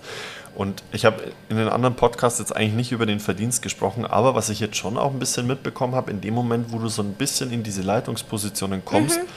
[0.53, 4.35] Und ich habe in den anderen Podcasts jetzt eigentlich nicht über den Verdienst gesprochen, aber
[4.35, 7.01] was ich jetzt schon auch ein bisschen mitbekommen habe, in dem Moment, wo du so
[7.01, 9.27] ein bisschen in diese Leitungspositionen kommst, mhm.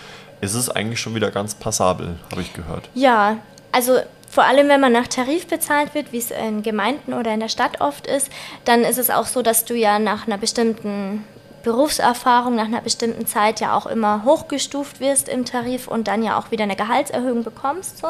[0.40, 2.88] ist es eigentlich schon wieder ganz passabel, habe ich gehört.
[2.94, 3.38] Ja,
[3.74, 3.98] also
[4.30, 7.48] vor allem, wenn man nach Tarif bezahlt wird, wie es in Gemeinden oder in der
[7.48, 8.30] Stadt oft ist,
[8.64, 11.24] dann ist es auch so, dass du ja nach einer bestimmten
[11.62, 16.38] Berufserfahrung, nach einer bestimmten Zeit ja auch immer hochgestuft wirst im Tarif und dann ja
[16.38, 17.98] auch wieder eine Gehaltserhöhung bekommst.
[17.98, 18.08] So.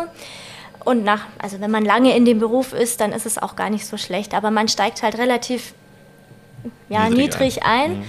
[0.85, 3.71] Und nach, also wenn man lange in dem Beruf ist, dann ist es auch gar
[3.71, 4.35] nicht so schlecht.
[4.35, 5.73] Aber man steigt halt relativ
[6.89, 7.71] ja, niedrig, niedrig ein.
[7.71, 7.99] ein.
[7.99, 8.05] Mhm.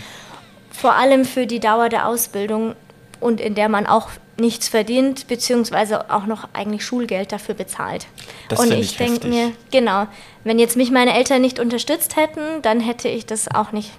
[0.72, 2.76] Vor allem für die Dauer der Ausbildung
[3.22, 8.08] und in der man auch nichts verdient, beziehungsweise auch noch eigentlich Schulgeld dafür bezahlt.
[8.50, 10.08] Das und ich, ich denke mir, genau,
[10.44, 13.92] wenn jetzt mich meine Eltern nicht unterstützt hätten, dann hätte ich das auch nicht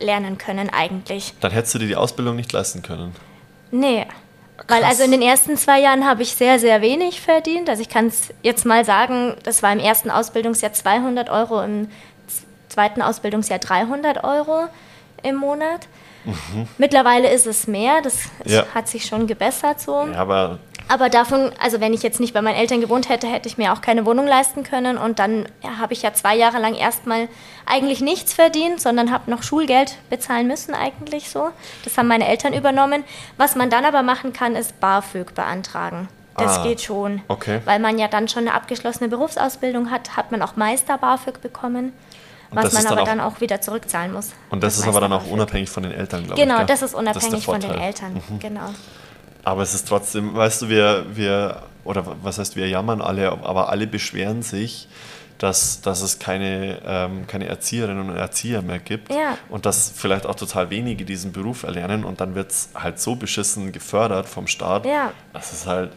[0.00, 1.34] lernen können eigentlich.
[1.40, 3.14] Dann hättest du dir die Ausbildung nicht leisten können.
[3.70, 4.06] Nee.
[4.56, 4.68] Krass.
[4.68, 7.68] Weil also in den ersten zwei Jahren habe ich sehr, sehr wenig verdient.
[7.68, 11.88] Also ich kann es jetzt mal sagen, das war im ersten Ausbildungsjahr 200 Euro, im
[12.68, 14.66] zweiten Ausbildungsjahr 300 Euro
[15.22, 15.88] im Monat.
[16.24, 16.68] Mhm.
[16.78, 18.64] Mittlerweile ist es mehr, das ja.
[18.74, 20.06] hat sich schon gebessert so.
[20.06, 23.48] Ja, aber aber davon, also wenn ich jetzt nicht bei meinen Eltern gewohnt hätte, hätte
[23.48, 24.98] ich mir auch keine Wohnung leisten können.
[24.98, 27.28] Und dann ja, habe ich ja zwei Jahre lang erstmal
[27.64, 31.48] eigentlich nichts verdient, sondern habe noch Schulgeld bezahlen müssen eigentlich so.
[31.84, 33.02] Das haben meine Eltern übernommen.
[33.38, 36.08] Was man dann aber machen kann, ist BAföG beantragen.
[36.36, 37.22] Das ah, geht schon.
[37.28, 37.60] Okay.
[37.64, 41.92] Weil man ja dann schon eine abgeschlossene Berufsausbildung hat, hat man auch Meister BAföG bekommen
[42.54, 44.30] was man aber dann auch, dann auch, wieder zurückzahlen muss.
[44.50, 46.60] Und das, das ist aber dann auch unabhängig von den Eltern, glaube genau, ich.
[46.60, 48.38] Genau, das ist unabhängig das ist von den Eltern, mhm.
[48.38, 48.70] genau.
[49.44, 53.68] Aber es ist trotzdem, weißt du, wir, wir oder was heißt, wir jammern alle, aber
[53.68, 54.88] alle beschweren sich,
[55.38, 59.36] dass, dass es keine, ähm, keine Erzieherinnen und Erzieher mehr gibt Ja.
[59.48, 63.16] und dass vielleicht auch total wenige diesen Beruf erlernen und dann wird es halt so
[63.16, 64.86] beschissen gefördert vom Staat.
[64.86, 65.12] Ja.
[65.32, 65.90] Das ist halt,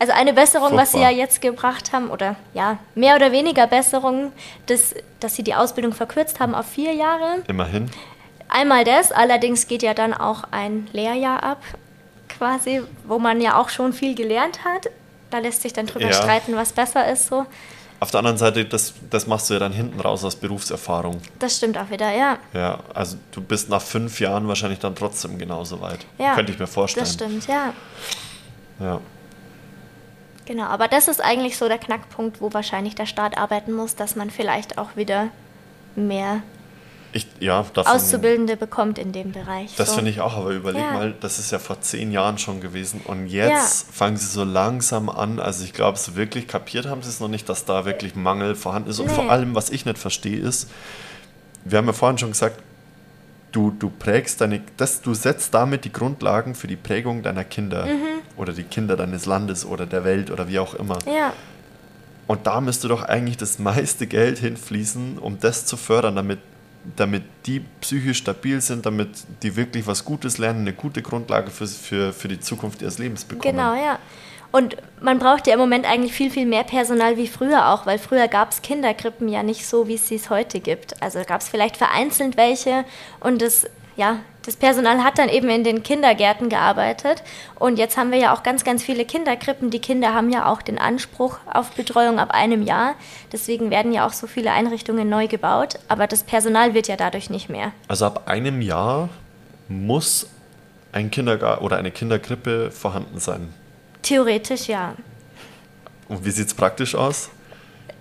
[0.00, 4.32] Also eine Besserung, was sie ja jetzt gebracht haben, oder ja, mehr oder weniger Besserung,
[4.66, 7.42] dass, dass sie die Ausbildung verkürzt haben auf vier Jahre.
[7.48, 7.90] immerhin.
[8.48, 11.60] Einmal das, allerdings geht ja dann auch ein Lehrjahr ab,
[12.28, 14.88] quasi, wo man ja auch schon viel gelernt hat.
[15.30, 16.12] Da lässt sich dann drüber Ja.
[16.12, 17.44] streiten, was besser ist so.
[18.00, 21.20] Auf der anderen Seite, das, das machst du ja dann hinten raus aus Berufserfahrung.
[21.40, 22.38] Das stimmt auch wieder, ja.
[22.54, 26.06] Ja, also du bist nach fünf Jahren wahrscheinlich dann trotzdem genauso weit.
[26.16, 27.04] ja Könnte ich mir vorstellen.
[27.04, 27.72] Das stimmt, ja.
[28.78, 29.00] Ja.
[30.48, 34.16] Genau, aber das ist eigentlich so der Knackpunkt, wo wahrscheinlich der Staat arbeiten muss, dass
[34.16, 35.28] man vielleicht auch wieder
[35.94, 36.40] mehr
[37.12, 39.74] Ich, ja, Auszubildende bekommt in dem Bereich.
[39.76, 39.96] Das so.
[39.96, 40.92] finde ich auch, aber überleg Ja.
[40.92, 45.10] mal, das ist ja vor zehn Jahren schon gewesen und jetzt fangen sie so langsam
[45.10, 45.38] an.
[45.38, 48.54] Also ich glaube, so wirklich kapiert haben sie es noch nicht, dass da wirklich Mangel
[48.54, 49.00] vorhanden ist.
[49.00, 49.12] Und Nee.
[49.14, 50.70] vor allem, was ich nicht verstehe, ist,
[51.64, 52.62] wir haben ja vorhin schon gesagt,
[53.52, 57.86] du, du prägst deine, das, du setzt damit die Grundlagen für die Prägung deiner Kinder
[57.86, 58.20] Mhm.
[58.36, 60.98] oder die Kinder deines Landes oder der Welt oder wie auch immer.
[61.06, 61.32] Ja,
[62.26, 66.38] Und da müsste doch eigentlich das meiste Geld hinfließen, um das zu fördern, damit,
[66.96, 69.08] damit die psychisch stabil sind, damit
[69.42, 73.24] die wirklich was Gutes lernen, eine gute Grundlage für, für, für die Zukunft ihres Lebens
[73.24, 73.56] bekommen.
[73.56, 73.98] genau, ja.
[74.50, 77.98] Und man braucht ja im Moment eigentlich viel, viel mehr Personal wie früher auch, weil
[77.98, 81.02] früher gab es Kinderkrippen ja nicht so, wie es sie heute gibt.
[81.02, 82.84] Also gab es vielleicht vereinzelt welche
[83.20, 87.22] und das, ja, das Personal hat dann eben in den Kindergärten gearbeitet.
[87.56, 89.68] Und jetzt haben wir ja auch ganz, ganz viele Kinderkrippen.
[89.68, 92.94] Die Kinder haben ja auch den Anspruch auf Betreuung ab einem Jahr.
[93.30, 95.78] Deswegen werden ja auch so viele Einrichtungen neu gebaut.
[95.88, 97.72] Aber das Personal wird ja dadurch nicht mehr.
[97.88, 99.10] Also ab einem Jahr
[99.68, 100.30] muss
[100.92, 103.52] ein Kindergarten oder eine Kinderkrippe vorhanden sein.
[104.08, 104.94] Theoretisch ja.
[106.08, 107.28] Und wie sieht es praktisch aus?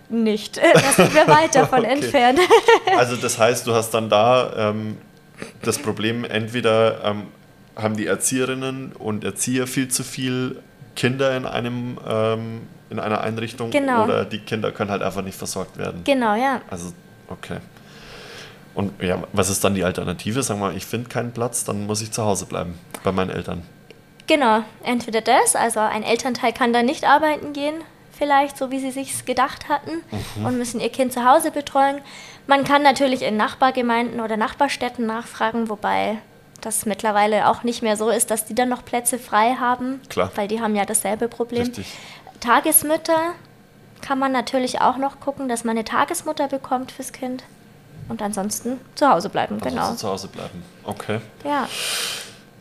[0.09, 0.57] Nicht.
[0.73, 1.91] Da sind wir weit davon Okay.
[1.91, 2.39] entfernt.
[2.97, 4.97] Also das heißt, du hast dann da ähm,
[5.61, 7.23] das Problem, entweder ähm,
[7.75, 10.61] haben die Erzieherinnen und Erzieher viel zu viel
[10.95, 14.05] Kinder in einem ähm, in einer Einrichtung Genau.
[14.05, 16.01] oder die Kinder können halt einfach nicht versorgt werden.
[16.05, 16.61] Genau, ja.
[16.69, 16.93] Also,
[17.27, 17.57] okay.
[18.73, 20.41] Und ja, was ist dann die Alternative?
[20.41, 23.29] Sagen wir mal, ich finde keinen Platz, dann muss ich zu Hause bleiben bei meinen
[23.31, 23.63] Eltern.
[24.27, 27.75] Genau, entweder das, also ein Elternteil kann dann nicht arbeiten gehen,
[28.11, 30.01] vielleicht so wie sie sich gedacht hatten
[30.43, 32.01] und müssen ihr Kind zu Hause betreuen.
[32.45, 36.17] Man kann natürlich in Nachbargemeinden oder Nachbarstädten nachfragen, wobei
[36.61, 40.31] das mittlerweile auch nicht mehr so ist, dass die dann noch Plätze frei haben, Klar.
[40.35, 41.63] weil die haben ja dasselbe Problem.
[41.63, 41.87] Richtig.
[42.39, 43.33] Tagesmütter
[44.01, 47.43] kann man natürlich auch noch gucken, dass man eine Tagesmutter bekommt fürs Kind
[48.09, 49.93] und ansonsten zu Hause bleiben, Also genau.
[49.93, 50.63] zu Hause bleiben.
[50.83, 51.19] Okay.
[51.43, 51.67] Ja.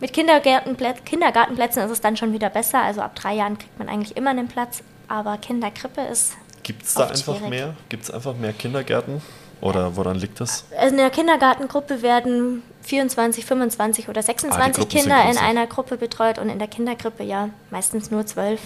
[0.00, 2.82] Mit Kindergartenplätzen ist es dann schon wieder besser.
[2.82, 4.82] Also ab drei Jahren kriegt man eigentlich immer einen Platz.
[5.08, 6.36] Aber Kinderkrippe ist.
[6.62, 7.48] Gibt es da einfach schwierig.
[7.50, 7.74] mehr?
[7.88, 9.22] Gibt es einfach mehr Kindergärten?
[9.60, 10.64] Oder woran liegt das?
[10.76, 16.38] Also in der Kindergartengruppe werden 24, 25 oder 26 Ah, Kinder in einer Gruppe betreut
[16.38, 18.60] und in der Kinderkrippe ja meistens nur zwölf.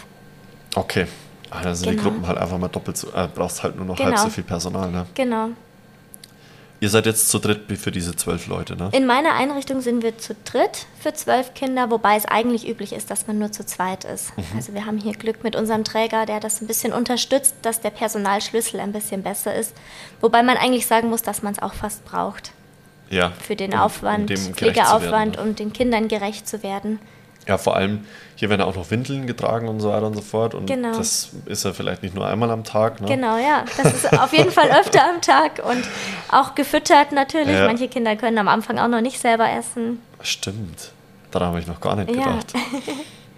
[0.74, 1.06] Okay.
[1.50, 2.10] Ah, dann sind die Genau.
[2.10, 4.22] Gruppen halt einfach mal doppelt so, äh, brauchst halt nur noch halb Genau.
[4.22, 5.06] so viel Personal, ne?
[5.14, 5.50] Genau.
[6.82, 8.88] Ihr seid jetzt zu dritt für diese zwölf Leute, ne?
[8.92, 13.10] In meiner Einrichtung sind wir zu dritt für zwölf Kinder, wobei es eigentlich üblich ist,
[13.10, 14.34] dass man nur zu zweit ist.
[14.38, 14.44] Mhm.
[14.56, 17.90] Also wir haben hier Glück mit unserem Träger, der das ein bisschen unterstützt, dass der
[17.90, 19.74] Personalschlüssel ein bisschen besser ist.
[20.22, 22.52] Wobei man eigentlich sagen muss, dass man es auch fast braucht
[23.10, 23.32] Ja.
[23.32, 25.50] für den um- Aufwand, um Pflegeaufwand, werden, ne?
[25.50, 26.98] um den Kindern gerecht zu werden.
[27.48, 28.04] Ja, vor allem,
[28.36, 30.54] hier werden auch noch Windeln getragen und so weiter und so fort.
[30.54, 30.96] Und Genau.
[30.96, 33.06] das ist ja vielleicht nicht nur einmal am Tag, ne?
[33.08, 33.64] Genau, ja.
[33.82, 35.82] Das ist auf jeden Fall öfter am Tag und
[36.30, 37.56] auch gefüttert natürlich.
[37.56, 37.66] Ja.
[37.66, 40.00] Manche Kinder können am Anfang auch noch nicht selber essen.
[40.22, 40.92] Stimmt.
[41.30, 42.24] Daran habe ich noch gar nicht Ja.
[42.24, 42.52] gedacht.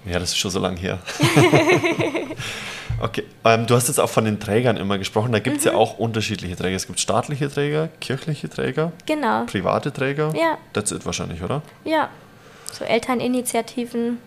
[0.04, 0.98] Ja, das ist schon so lange her.
[3.00, 5.32] okay, ähm, du hast jetzt auch von den Trägern immer gesprochen.
[5.32, 5.58] Da gibt Mhm.
[5.58, 6.76] es ja auch unterschiedliche Träger.
[6.76, 10.32] Es gibt staatliche Träger, kirchliche Träger, Genau, private Träger.
[10.36, 10.58] Ja.
[10.72, 11.62] That's it wahrscheinlich, oder?
[11.84, 12.08] ja.
[12.72, 14.18] So Elterninitiativen,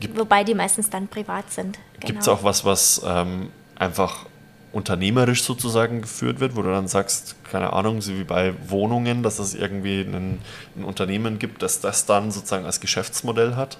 [0.00, 1.78] Gibt wobei die meistens dann privat sind.
[2.00, 2.32] es Genau.
[2.32, 4.26] auch was, was ähm, einfach
[4.72, 9.38] unternehmerisch sozusagen geführt wird, wo du dann sagst, keine Ahnung, so wie bei Wohnungen, dass
[9.38, 10.40] es irgendwie ein,
[10.76, 13.78] ein Unternehmen gibt, das das dann sozusagen als Geschäftsmodell hat?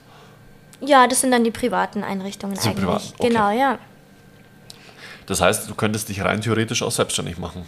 [0.81, 2.77] Ja, das sind dann die privaten Einrichtungen eigentlich.
[2.77, 3.29] privat, okay.
[3.29, 3.79] Genau, ja.
[5.27, 7.67] Das heißt, du könntest dich rein theoretisch auch selbstständig machen.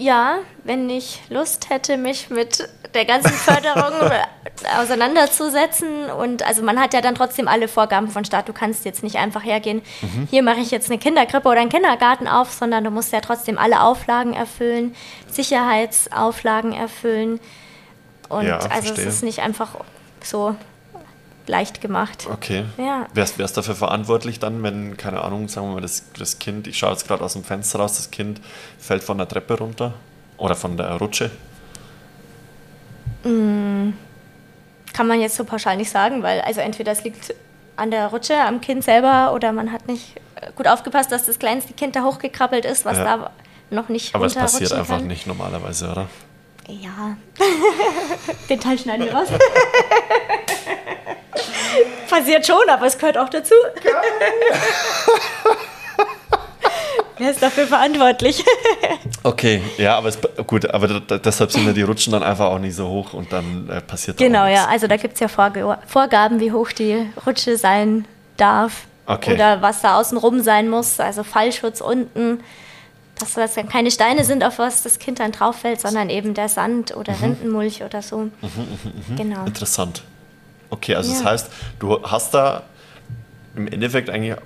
[0.00, 4.10] Ja, wenn ich Lust hätte, mich mit der ganzen Förderung
[4.80, 6.06] auseinanderzusetzen.
[6.10, 8.48] Und also man hat ja dann trotzdem alle Vorgaben von Staat.
[8.48, 10.26] Du kannst jetzt nicht einfach hergehen, Mhm.
[10.30, 13.58] hier mache ich jetzt eine Kinderkrippe oder einen Kindergarten auf, sondern du musst ja trotzdem
[13.58, 14.94] alle Auflagen erfüllen,
[15.30, 17.40] Sicherheitsauflagen erfüllen.
[18.28, 19.06] Und Ja, also verstehe.
[19.06, 19.70] es ist nicht einfach
[20.22, 20.54] so
[21.50, 22.26] leicht gemacht.
[22.32, 22.64] Okay.
[22.78, 23.06] Ja.
[23.12, 26.38] Wer ist, wer ist dafür verantwortlich dann, wenn, keine Ahnung, sagen wir mal, das, das
[26.38, 28.40] Kind, ich schaue jetzt gerade aus dem Fenster raus, das Kind
[28.78, 29.92] fällt von der Treppe runter
[30.38, 31.30] oder von der Rutsche?
[33.22, 33.94] Kann
[35.06, 37.34] man jetzt so pauschal nicht sagen, weil also entweder es liegt
[37.76, 41.38] an der Rutsche, am Kind selber oder man hat nicht äh, gut aufgepasst, dass das
[41.38, 43.04] kleinste Kind da hochgekrabbelt ist, was Ja.
[43.16, 43.30] da
[43.70, 45.06] noch nicht Aber es passiert einfach kann.
[45.06, 46.08] nicht normalerweise, oder?
[46.68, 47.16] Ja.
[48.48, 49.28] Den Teil schneiden wir raus.
[52.08, 53.54] Passiert schon, aber es gehört auch dazu.
[57.18, 58.44] Wer ist dafür verantwortlich?
[59.22, 62.46] Okay, ja, aber es, gut, aber d- d- deshalb sind ja die Rutschen dann einfach
[62.46, 64.64] auch nicht so hoch und dann äh, passiert da genau, auch ja.
[64.66, 68.06] Also da gibt es ja Vorge Vorgaben, wie hoch die Rutsche sein
[68.38, 68.84] darf.
[69.04, 69.34] Okay.
[69.34, 70.98] Oder was da außenrum sein muss.
[71.00, 72.40] Also Fallschutz unten.
[73.18, 76.32] Dass das dann keine Steine sind, auf was das Kind dann drauf fällt, sondern eben
[76.32, 77.22] der Sand oder Mhm.
[77.24, 78.30] Rindenmulch oder so.
[79.18, 79.44] Genau.
[79.44, 80.02] Interessant.
[80.70, 81.30] Okay, also das Ja.
[81.30, 82.62] heißt, du hast da
[83.56, 84.36] im Endeffekt eigentlich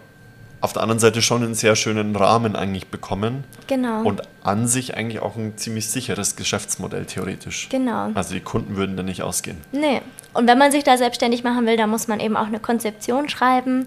[0.61, 4.03] auf der anderen Seite schon einen sehr schönen Rahmen eigentlich bekommen Genau.
[4.03, 7.69] und an sich eigentlich auch ein ziemlich sicheres Geschäftsmodell theoretisch.
[7.69, 8.11] Genau.
[8.15, 9.59] Also die Kunden würden da nicht ausgehen.
[9.73, 10.01] Nee.
[10.33, 13.29] Und wenn man sich da selbstständig machen will, dann muss man eben auch eine Konzeption
[13.29, 13.87] schreiben,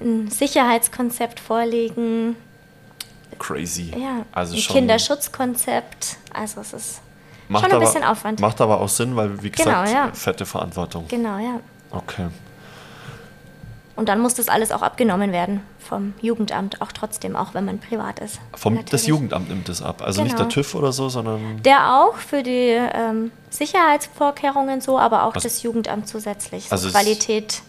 [0.00, 2.36] ein Sicherheitskonzept vorlegen,
[3.40, 3.92] Crazy.
[3.98, 6.16] ja, also ein schon Kinderschutzkonzept.
[6.32, 7.00] Also es ist
[7.48, 8.40] macht schon ein aber, bisschen Aufwand.
[8.40, 10.10] Macht aber auch Sinn, weil wie Genau, gesagt, ja.
[10.12, 11.06] fette Verantwortung.
[11.08, 11.60] genau, ja.
[11.90, 12.26] Okay.
[13.96, 17.78] Und dann muss das alles auch abgenommen werden vom Jugendamt, auch trotzdem, auch wenn man
[17.78, 18.40] privat ist.
[18.56, 19.06] Vom, das.
[19.06, 20.02] Jugendamt nimmt es ab.
[20.02, 20.48] Also nicht Genau.
[20.48, 25.46] der TÜV oder so, sondern Der auch für die ähm, Sicherheitsvorkehrungen so, aber auch Also-
[25.48, 26.64] das Jugendamt zusätzlich.
[26.64, 27.62] So Also Qualität.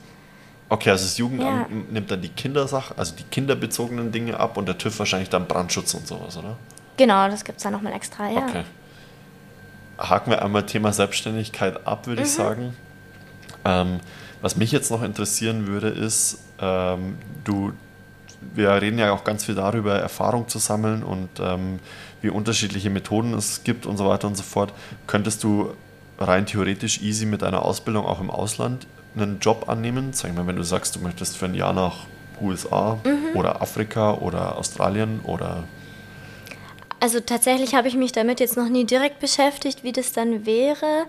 [0.69, 1.76] Okay, also das Jugendamt Ja.
[1.91, 5.93] nimmt dann die Kindersache, also die kinderbezogenen Dinge ab und der TÜV wahrscheinlich dann Brandschutz
[5.93, 6.57] und sowas, oder?
[6.97, 8.39] Genau, das gibt es dann nochmal extra, ja.
[8.47, 8.63] Okay.
[9.97, 12.33] Haken wir einmal Thema Selbstständigkeit ab, würde ich Mhm.
[12.33, 12.73] sagen.
[13.63, 13.99] Ähm,
[14.41, 17.73] was mich jetzt noch interessieren würde, ist, ähm, du,
[18.53, 21.79] wir reden ja auch ganz viel darüber, Erfahrung zu sammeln und ähm,
[22.21, 24.73] wie unterschiedliche Methoden es gibt und so weiter und so fort.
[25.07, 25.73] Könntest du
[26.19, 28.85] rein theoretisch easy mit deiner Ausbildung auch im Ausland
[29.15, 30.13] einen Job annehmen?
[30.13, 32.05] Sag mal, wenn du sagst, du möchtest für ein Jahr nach
[32.41, 33.35] USA Mhm.
[33.37, 35.63] oder Afrika oder Australien oder
[36.99, 41.05] Also tatsächlich habe ich mich damit jetzt noch nie direkt beschäftigt, wie das dann wäre.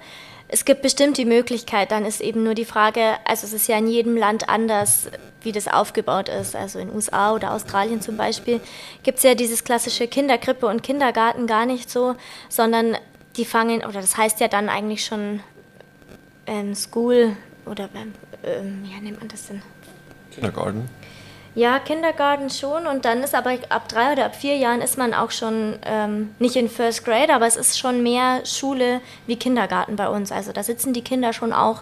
[0.49, 3.79] Es gibt bestimmt die Möglichkeit, dann ist eben nur die Frage, also es ist ja
[3.79, 5.09] in jedem Land anders,
[5.43, 6.55] wie das aufgebaut ist.
[6.55, 8.61] Also in USA oder Australien zum Beispiel
[9.03, 12.15] gibt es ja dieses klassische Kinderkrippe und Kindergarten gar nicht so,
[12.49, 12.97] sondern
[13.37, 15.41] die fangen, oder das heißt ja dann eigentlich schon
[16.47, 17.89] ähm, School oder
[18.45, 19.63] ähm, wie nennt man das denn?
[20.31, 20.89] Kindergarten?
[21.57, 25.15] Ja, Kindergarten schon und dann ist aber ab drei oder ab vier Jahren ist man
[25.15, 29.97] auch schon ähm, nicht in First Grade, aber es ist schon mehr Schule wie Kindergarten
[29.97, 30.31] bei uns.
[30.31, 31.81] Also da sitzen die Kinder schon auch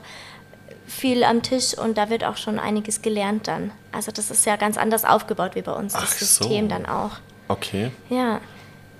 [0.86, 3.72] viel am Tisch und da wird auch schon einiges gelernt dann.
[3.90, 6.44] Also das ist ja ganz anders aufgebaut wie bei uns, Ach das so.
[6.44, 7.18] System dann auch.
[7.48, 7.90] Okay.
[8.10, 8.40] Ja.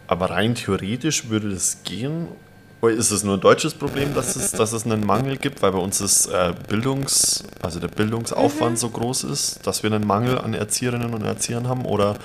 [0.08, 2.26] Aber rein theoretisch würde das gehen?
[2.92, 5.78] Ist es nur ein deutsches Problem, dass es, dass es einen Mangel gibt, weil bei
[5.78, 8.76] uns das äh, Bildungs-, also der Bildungsaufwand Mhm.
[8.76, 11.84] so groß ist, dass wir einen Mangel an Erzieherinnen und Erziehern haben?
[11.84, 12.16] Oder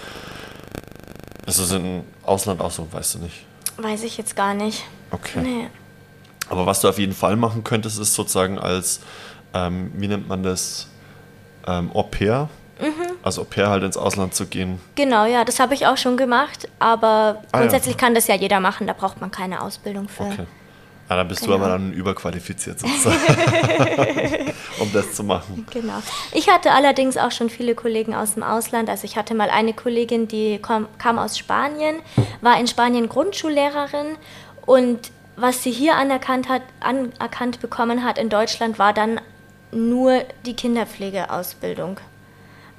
[1.46, 2.88] ist es im Ausland auch so?
[2.92, 3.46] Weißt du nicht.
[3.78, 4.84] Weiß ich jetzt gar nicht.
[5.12, 5.40] Okay.
[5.42, 5.68] Nee.
[6.50, 9.00] Aber was du auf jeden Fall machen könntest, ist sozusagen als,
[9.54, 10.88] ähm, wie nennt man das,
[11.68, 12.50] ähm, Au pair,
[12.80, 13.09] Mhm.
[13.24, 14.80] Als Au pair halt ins Ausland zu gehen.
[14.96, 17.60] Genau, ja, das habe ich auch schon gemacht, aber Ah, ja.
[17.60, 20.24] grundsätzlich kann das ja jeder machen, da braucht man keine Ausbildung für.
[20.24, 20.46] Okay.
[21.10, 21.58] Ja, dann bist Genau.
[21.58, 23.18] du aber dann überqualifiziert sozusagen,
[24.80, 25.66] um das zu machen.
[25.72, 25.96] Genau.
[26.34, 28.90] Ich hatte allerdings auch schon viele Kollegen aus dem Ausland.
[28.90, 31.96] Also ich hatte mal eine Kollegin, die kom, kam aus Spanien,
[32.42, 34.18] war in Spanien Grundschullehrerin
[34.68, 35.00] und
[35.36, 39.20] was sie hier anerkannt hat, anerkannt bekommen hat in Deutschland, war dann
[39.72, 41.98] nur die Kinderpflegeausbildung.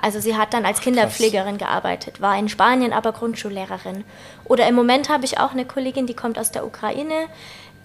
[0.00, 4.04] Also sie hat dann als Kinderpflegerin gearbeitet, war in Spanien aber Grundschullehrerin.
[4.44, 7.26] Oder im Moment habe ich auch eine Kollegin, die kommt aus der Ukraine,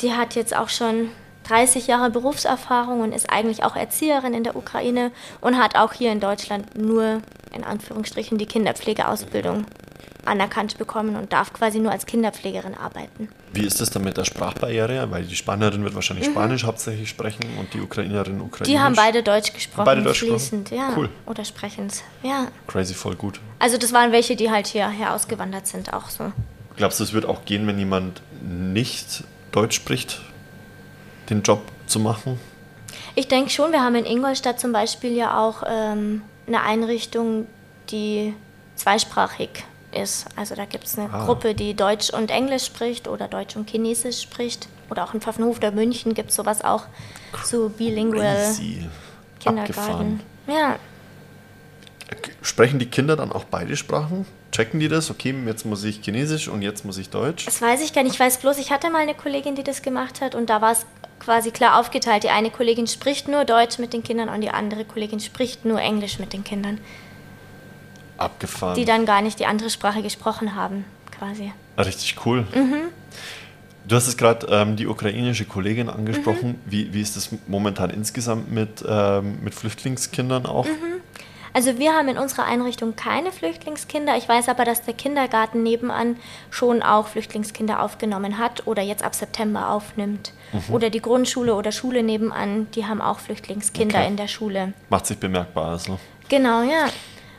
[0.02, 1.10] die hat jetzt auch schon
[1.48, 5.12] 30 Jahre Berufserfahrung und ist eigentlich auch Erzieherin in der Ukraine
[5.42, 7.22] und hat auch hier in Deutschland nur
[7.54, 9.66] in Anführungsstrichen die Kinderpflegeausbildung
[10.26, 13.30] anerkannt bekommen und darf quasi nur als Kinderpflegerin arbeiten.
[13.54, 15.10] Wie ist das dann mit der Sprachbarriere?
[15.12, 18.68] Weil die Spanierin wird wahrscheinlich Spanisch hauptsächlich sprechen und die Ukrainerin Ukrainisch.
[18.70, 18.74] Mhm.
[18.74, 20.40] Die haben beide Deutsch gesprochen, Beide Deutsch gesprochen?
[20.40, 20.92] fließend, ja.
[20.96, 21.10] Cool.
[21.26, 22.48] Oder sprechend, ja.
[22.68, 23.40] Crazy, voll gut.
[23.60, 26.32] Also das waren welche, die halt hierher ausgewandert sind, auch so.
[26.76, 30.22] Glaubst du, es wird auch gehen, wenn jemand nicht Deutsch spricht,
[31.30, 32.40] den Job zu machen?
[33.16, 37.48] Ich denke schon, wir haben in Ingolstadt zum Beispiel ja auch ähm, eine Einrichtung,
[37.90, 38.34] die
[38.76, 39.64] zweisprachig
[39.96, 40.26] ist.
[40.36, 41.26] Also da gibt es eine Ah.
[41.26, 44.68] Gruppe, die Deutsch und Englisch spricht oder Deutsch und Chinesisch spricht.
[44.90, 46.84] Oder auch in Pfaffenhof oder München gibt es sowas auch,
[47.44, 48.88] so bilingual Crazy.
[49.40, 49.80] Kindergarten.
[49.80, 50.20] Abgefahren.
[50.48, 50.76] Ja,
[52.42, 54.26] Sprechen die Kinder dann auch beide Sprachen?
[54.52, 55.10] Checken die das?
[55.10, 57.46] Okay, jetzt muss ich Chinesisch und jetzt muss ich Deutsch.
[57.46, 58.14] das weiß ich gar nicht.
[58.14, 60.72] Ich weiß bloß, ich hatte mal eine Kollegin, die das gemacht hat und da war
[60.74, 60.86] es
[61.20, 62.24] quasi klar aufgeteilt.
[62.24, 65.82] Die eine Kollegin spricht nur Deutsch mit den Kindern und die andere Kollegin spricht nur
[65.82, 66.80] Englisch mit den Kindern,
[68.18, 68.76] Abgefahren.
[68.76, 70.86] die dann gar nicht die andere Sprache gesprochen haben,
[71.18, 71.52] quasi.
[71.76, 72.46] Ah, Richtig cool.
[72.54, 72.76] Mhm.
[73.88, 75.94] Du hast es gerade ähm, die ukrainische Kollegin Mhm.
[75.94, 76.60] angesprochen.
[76.66, 80.66] Wie, wie ist das momentan insgesamt mit, ähm, mit Flüchtlingskindern auch?
[80.66, 80.72] Mhm.
[81.54, 84.18] Also wir haben in unserer Einrichtung keine Flüchtlingskinder.
[84.18, 86.18] Ich weiß aber, dass der Kindergarten nebenan
[86.50, 90.34] schon auch Flüchtlingskinder aufgenommen hat oder jetzt ab September aufnimmt.
[90.70, 94.08] Oder die Grundschule oder Schule nebenan, die haben auch Flüchtlingskinder Okay.
[94.08, 94.74] in der Schule.
[94.90, 95.98] Macht sich bemerkbar also.
[96.28, 96.88] Genau, ja.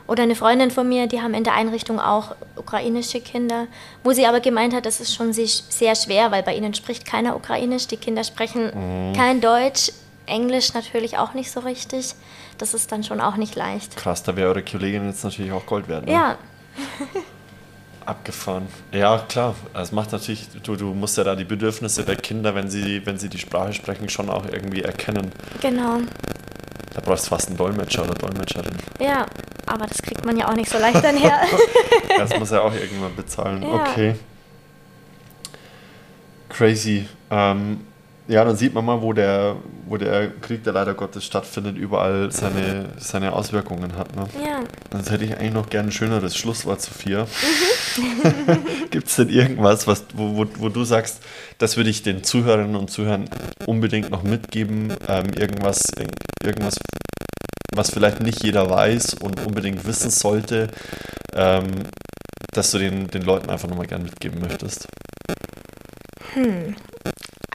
[0.07, 3.67] Oder eine Freundin von mir, die haben in der Einrichtung auch ukrainische Kinder,
[4.03, 7.35] wo sie aber gemeint hat, das ist schon sehr schwer, weil bei ihnen spricht keiner
[7.35, 7.87] Ukrainisch.
[7.87, 9.91] Die Kinder sprechen kein Deutsch,
[10.25, 12.15] Englisch natürlich auch nicht so richtig.
[12.57, 13.95] Das ist dann schon auch nicht leicht.
[13.97, 16.05] Krass, da wäre eure Kollegin jetzt natürlich auch Gold wert.
[16.05, 16.13] Ne?
[16.13, 16.37] Ja,
[18.05, 18.67] Abgefahren.
[18.93, 19.53] Ja, klar.
[19.73, 23.17] Es macht natürlich, du, du musst ja da die Bedürfnisse der Kinder, wenn sie, wenn
[23.17, 25.31] sie die Sprache sprechen, schon auch irgendwie erkennen.
[25.61, 25.97] genau.
[26.93, 28.75] Da brauchst du fast einen Dolmetscher oder Dolmetscherin.
[28.99, 29.25] Ja,
[29.65, 31.41] aber das kriegt man ja auch nicht so leicht dann her.
[32.17, 33.61] Das muss er auch irgendwann bezahlen.
[33.61, 33.69] Ja.
[33.69, 34.15] Okay.
[36.49, 37.07] Crazy.
[37.29, 37.86] Ähm,
[38.27, 39.55] ja, dann sieht man mal, wo der,
[39.85, 44.15] wo der Krieg, der leider Gottes stattfindet, überall seine, seine Auswirkungen hat.
[44.15, 44.27] Ne?
[44.43, 44.59] ja.
[44.91, 47.25] Sonst hätte ich eigentlich noch gerne ein schöneres Schlusswort, Sophia.
[47.97, 48.65] Mhm.
[48.91, 51.21] Gibt es denn irgendwas, was, wo, wo, wo du sagst,
[51.57, 53.29] das würde ich den Zuhörerinnen und Zuhörern
[53.65, 54.93] unbedingt noch mitgeben?
[55.07, 55.91] Ähm, irgendwas,
[56.43, 56.77] irgendwas,
[57.73, 60.67] was vielleicht nicht jeder weiß und unbedingt wissen sollte,
[61.33, 61.67] ähm,
[62.51, 64.87] dass du den, den Leuten einfach nochmal gerne mitgeben möchtest?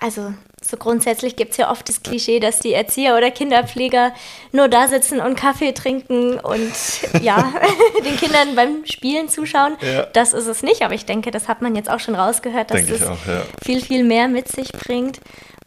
[0.03, 4.13] Also, so grundsätzlich gibt es ja oft das Klischee, dass die Erzieher oder Kinderpfleger
[4.51, 6.73] nur da sitzen und Kaffee trinken und
[7.23, 7.53] ja,
[8.05, 9.77] den Kindern beim Spielen zuschauen.
[9.81, 10.03] Ja.
[10.13, 12.89] Das ist es nicht, aber ich denke, das hat man jetzt auch schon rausgehört, dass
[12.89, 13.43] es auch, ja.
[13.65, 15.21] viel, viel mehr mit sich bringt.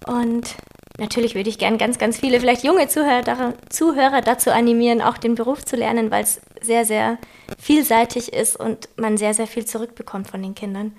[0.05, 0.55] Und
[0.97, 5.35] natürlich würde ich gern ganz, ganz viele, vielleicht junge Zuhörer, Zuhörer dazu animieren, auch den
[5.35, 7.17] Beruf zu lernen, weil es sehr, sehr
[7.57, 10.93] vielseitig ist und man sehr, sehr viel zurückbekommt von den Kindern.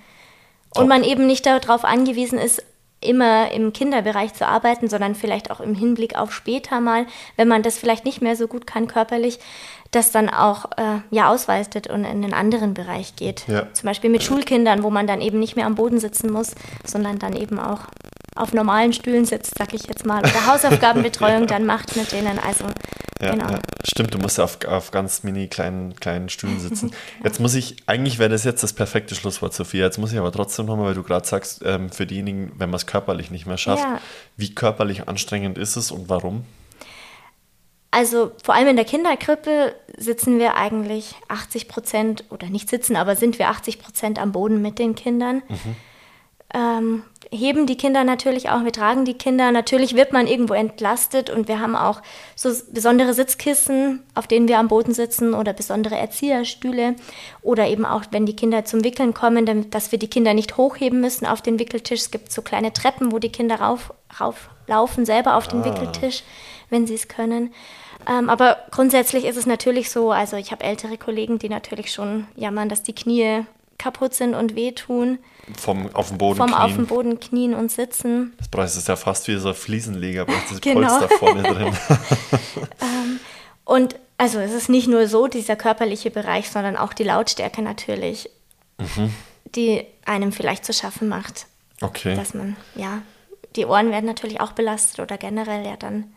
[0.75, 2.63] Und man eben nicht darauf angewiesen ist,
[2.99, 7.61] immer im Kinderbereich zu arbeiten, sondern vielleicht auch im Hinblick auf später mal, wenn man
[7.61, 9.39] das vielleicht nicht mehr so gut kann körperlich,
[9.91, 13.47] das dann auch äh, ja ausweitet und in einen anderen Bereich geht.
[13.47, 13.71] Ja.
[13.73, 17.19] Zum Beispiel mit Schulkindern, wo man dann eben nicht mehr am Boden sitzen muss, sondern
[17.19, 17.81] dann eben auch
[18.37, 22.39] auf normalen Stühlen sitzt, sag ich jetzt mal, oder Hausaufgabenbetreuung dann macht mit denen.
[22.39, 22.65] Also
[23.21, 23.49] Ja, genau.
[23.49, 26.91] ja, stimmt, du musst ja auf, auf ganz mini kleinen, kleinen Stühlen sitzen.
[27.23, 29.85] Jetzt muss ich, eigentlich wäre das jetzt das perfekte Schlusswort, Sophia.
[29.85, 32.77] Jetzt muss ich aber trotzdem nochmal, weil du gerade sagst, ähm, für diejenigen, wenn man
[32.77, 33.99] es körperlich nicht mehr schafft, Ja.
[34.35, 36.45] wie körperlich anstrengend ist es und warum?
[37.89, 43.15] Also vor allem in der Kinderkrippe sitzen wir eigentlich 80 Prozent, oder nicht sitzen, aber
[43.15, 45.41] sind wir 80 Prozent am Boden mit den Kindern.
[46.53, 49.51] Ähm, heben die Kinder natürlich auch, wir tragen die Kinder.
[49.51, 52.01] Natürlich wird man irgendwo entlastet und wir haben auch
[52.35, 56.95] so besondere Sitzkissen, auf denen wir am Boden sitzen oder besondere Erzieherstühle
[57.41, 61.01] oder eben auch, wenn die Kinder zum Wickeln kommen, dass wir die Kinder nicht hochheben
[61.01, 62.01] müssen auf den Wickeltisch.
[62.01, 66.23] Es gibt so kleine Treppen, wo die Kinder rauf, rauflaufen, selber auf den Wickeltisch,
[66.69, 67.53] wenn sie es können.
[68.07, 72.27] Ähm, aber grundsätzlich ist es natürlich so, also ich habe ältere Kollegen, die natürlich schon
[72.35, 73.45] jammern, dass die Knie
[73.77, 75.19] kaputt sind und wehtun,
[75.57, 76.87] Vom auf dem Boden vom auf dem knien.
[76.87, 78.33] Boden knien und sitzen.
[78.37, 80.87] Das brauchst du ja fast wie so ein Fliesenleger, brauchst das Genau.
[80.87, 81.77] Polster vorne drin.
[83.65, 88.29] Und also es ist nicht nur so dieser körperliche Bereich, sondern auch die Lautstärke natürlich,
[89.55, 91.45] die einem vielleicht zu schaffen macht,
[91.81, 92.15] Okay.
[92.15, 93.01] dass man, ja,
[93.55, 96.13] die Ohren werden natürlich auch belastet oder generell ja dann.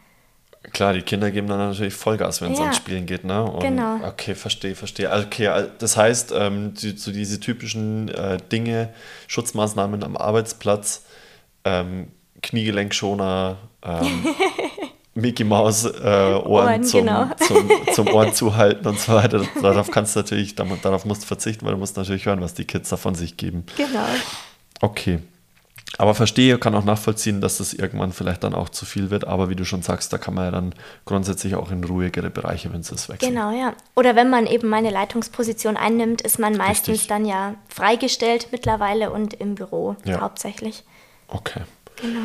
[0.72, 2.64] Klar, die Kinder geben dann natürlich Vollgas, wenn es Ja.
[2.66, 3.42] ans Spielen geht, ne?
[3.42, 3.96] Und, Genau.
[4.06, 5.10] Okay, verstehe, verstehe.
[5.10, 8.90] Okay, das heißt, ähm, die, so diese typischen äh, Dinge,
[9.26, 11.04] Schutzmaßnahmen am Arbeitsplatz,
[11.64, 12.08] ähm,
[12.42, 14.26] Kniegelenksschoner, ähm,
[15.14, 17.30] Mickey Maus äh, Ohren, Ohren, zum, genau.
[17.38, 19.42] zum, zum Ohren zuhalten und so weiter.
[19.60, 22.54] Darauf kannst du natürlich, darauf darauf musst du verzichten, weil du musst natürlich hören, was
[22.54, 23.64] die Kids da von sich geben.
[23.76, 24.04] Genau.
[24.80, 25.20] Okay.
[25.98, 29.26] Aber verstehe, kann auch nachvollziehen, dass das irgendwann vielleicht dann auch zu viel wird.
[29.26, 30.74] Aber wie du schon sagst, da kann man ja dann
[31.04, 33.34] grundsätzlich auch in ruhigere Bereiche, wenn es ist, wechseln.
[33.34, 33.74] Genau, ja.
[33.96, 37.08] Oder wenn man eben meine Leitungsposition einnimmt, ist man meistens Richtig.
[37.08, 40.20] dann ja freigestellt mittlerweile und im Büro Ja.
[40.20, 40.84] hauptsächlich.
[41.28, 41.62] Okay.
[42.00, 42.20] Genau.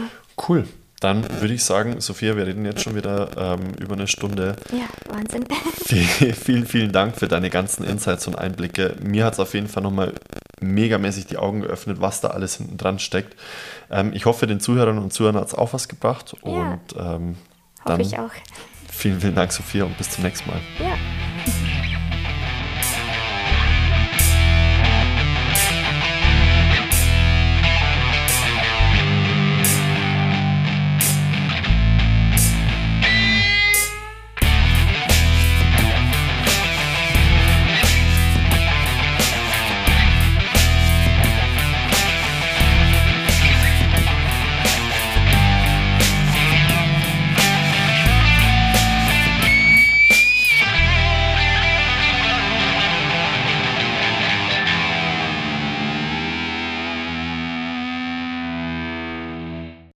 [0.48, 0.68] Cool.
[1.06, 4.56] Dann würde ich sagen, Sophia, wir reden jetzt schon wieder ähm, über eine Stunde.
[4.72, 5.46] Ja, Wahnsinn.
[5.86, 8.96] Vielen, vielen, vielen Dank für deine ganzen Insights und Einblicke.
[9.04, 10.14] Mir hat es auf jeden Fall nochmal
[10.62, 13.40] megamäßig die Augen geöffnet, was da alles hinten dran steckt.
[13.92, 16.36] Ähm, ich hoffe, den Zuhörern und Zuhörern hat es auch was gebracht.
[16.44, 16.50] Ja.
[16.50, 17.36] Und ähm,
[17.84, 18.32] Hoffe dann ich auch.
[18.92, 20.60] Vielen, vielen Dank, Sophia, und bis zum nächsten Mal.
[20.80, 20.96] Ja.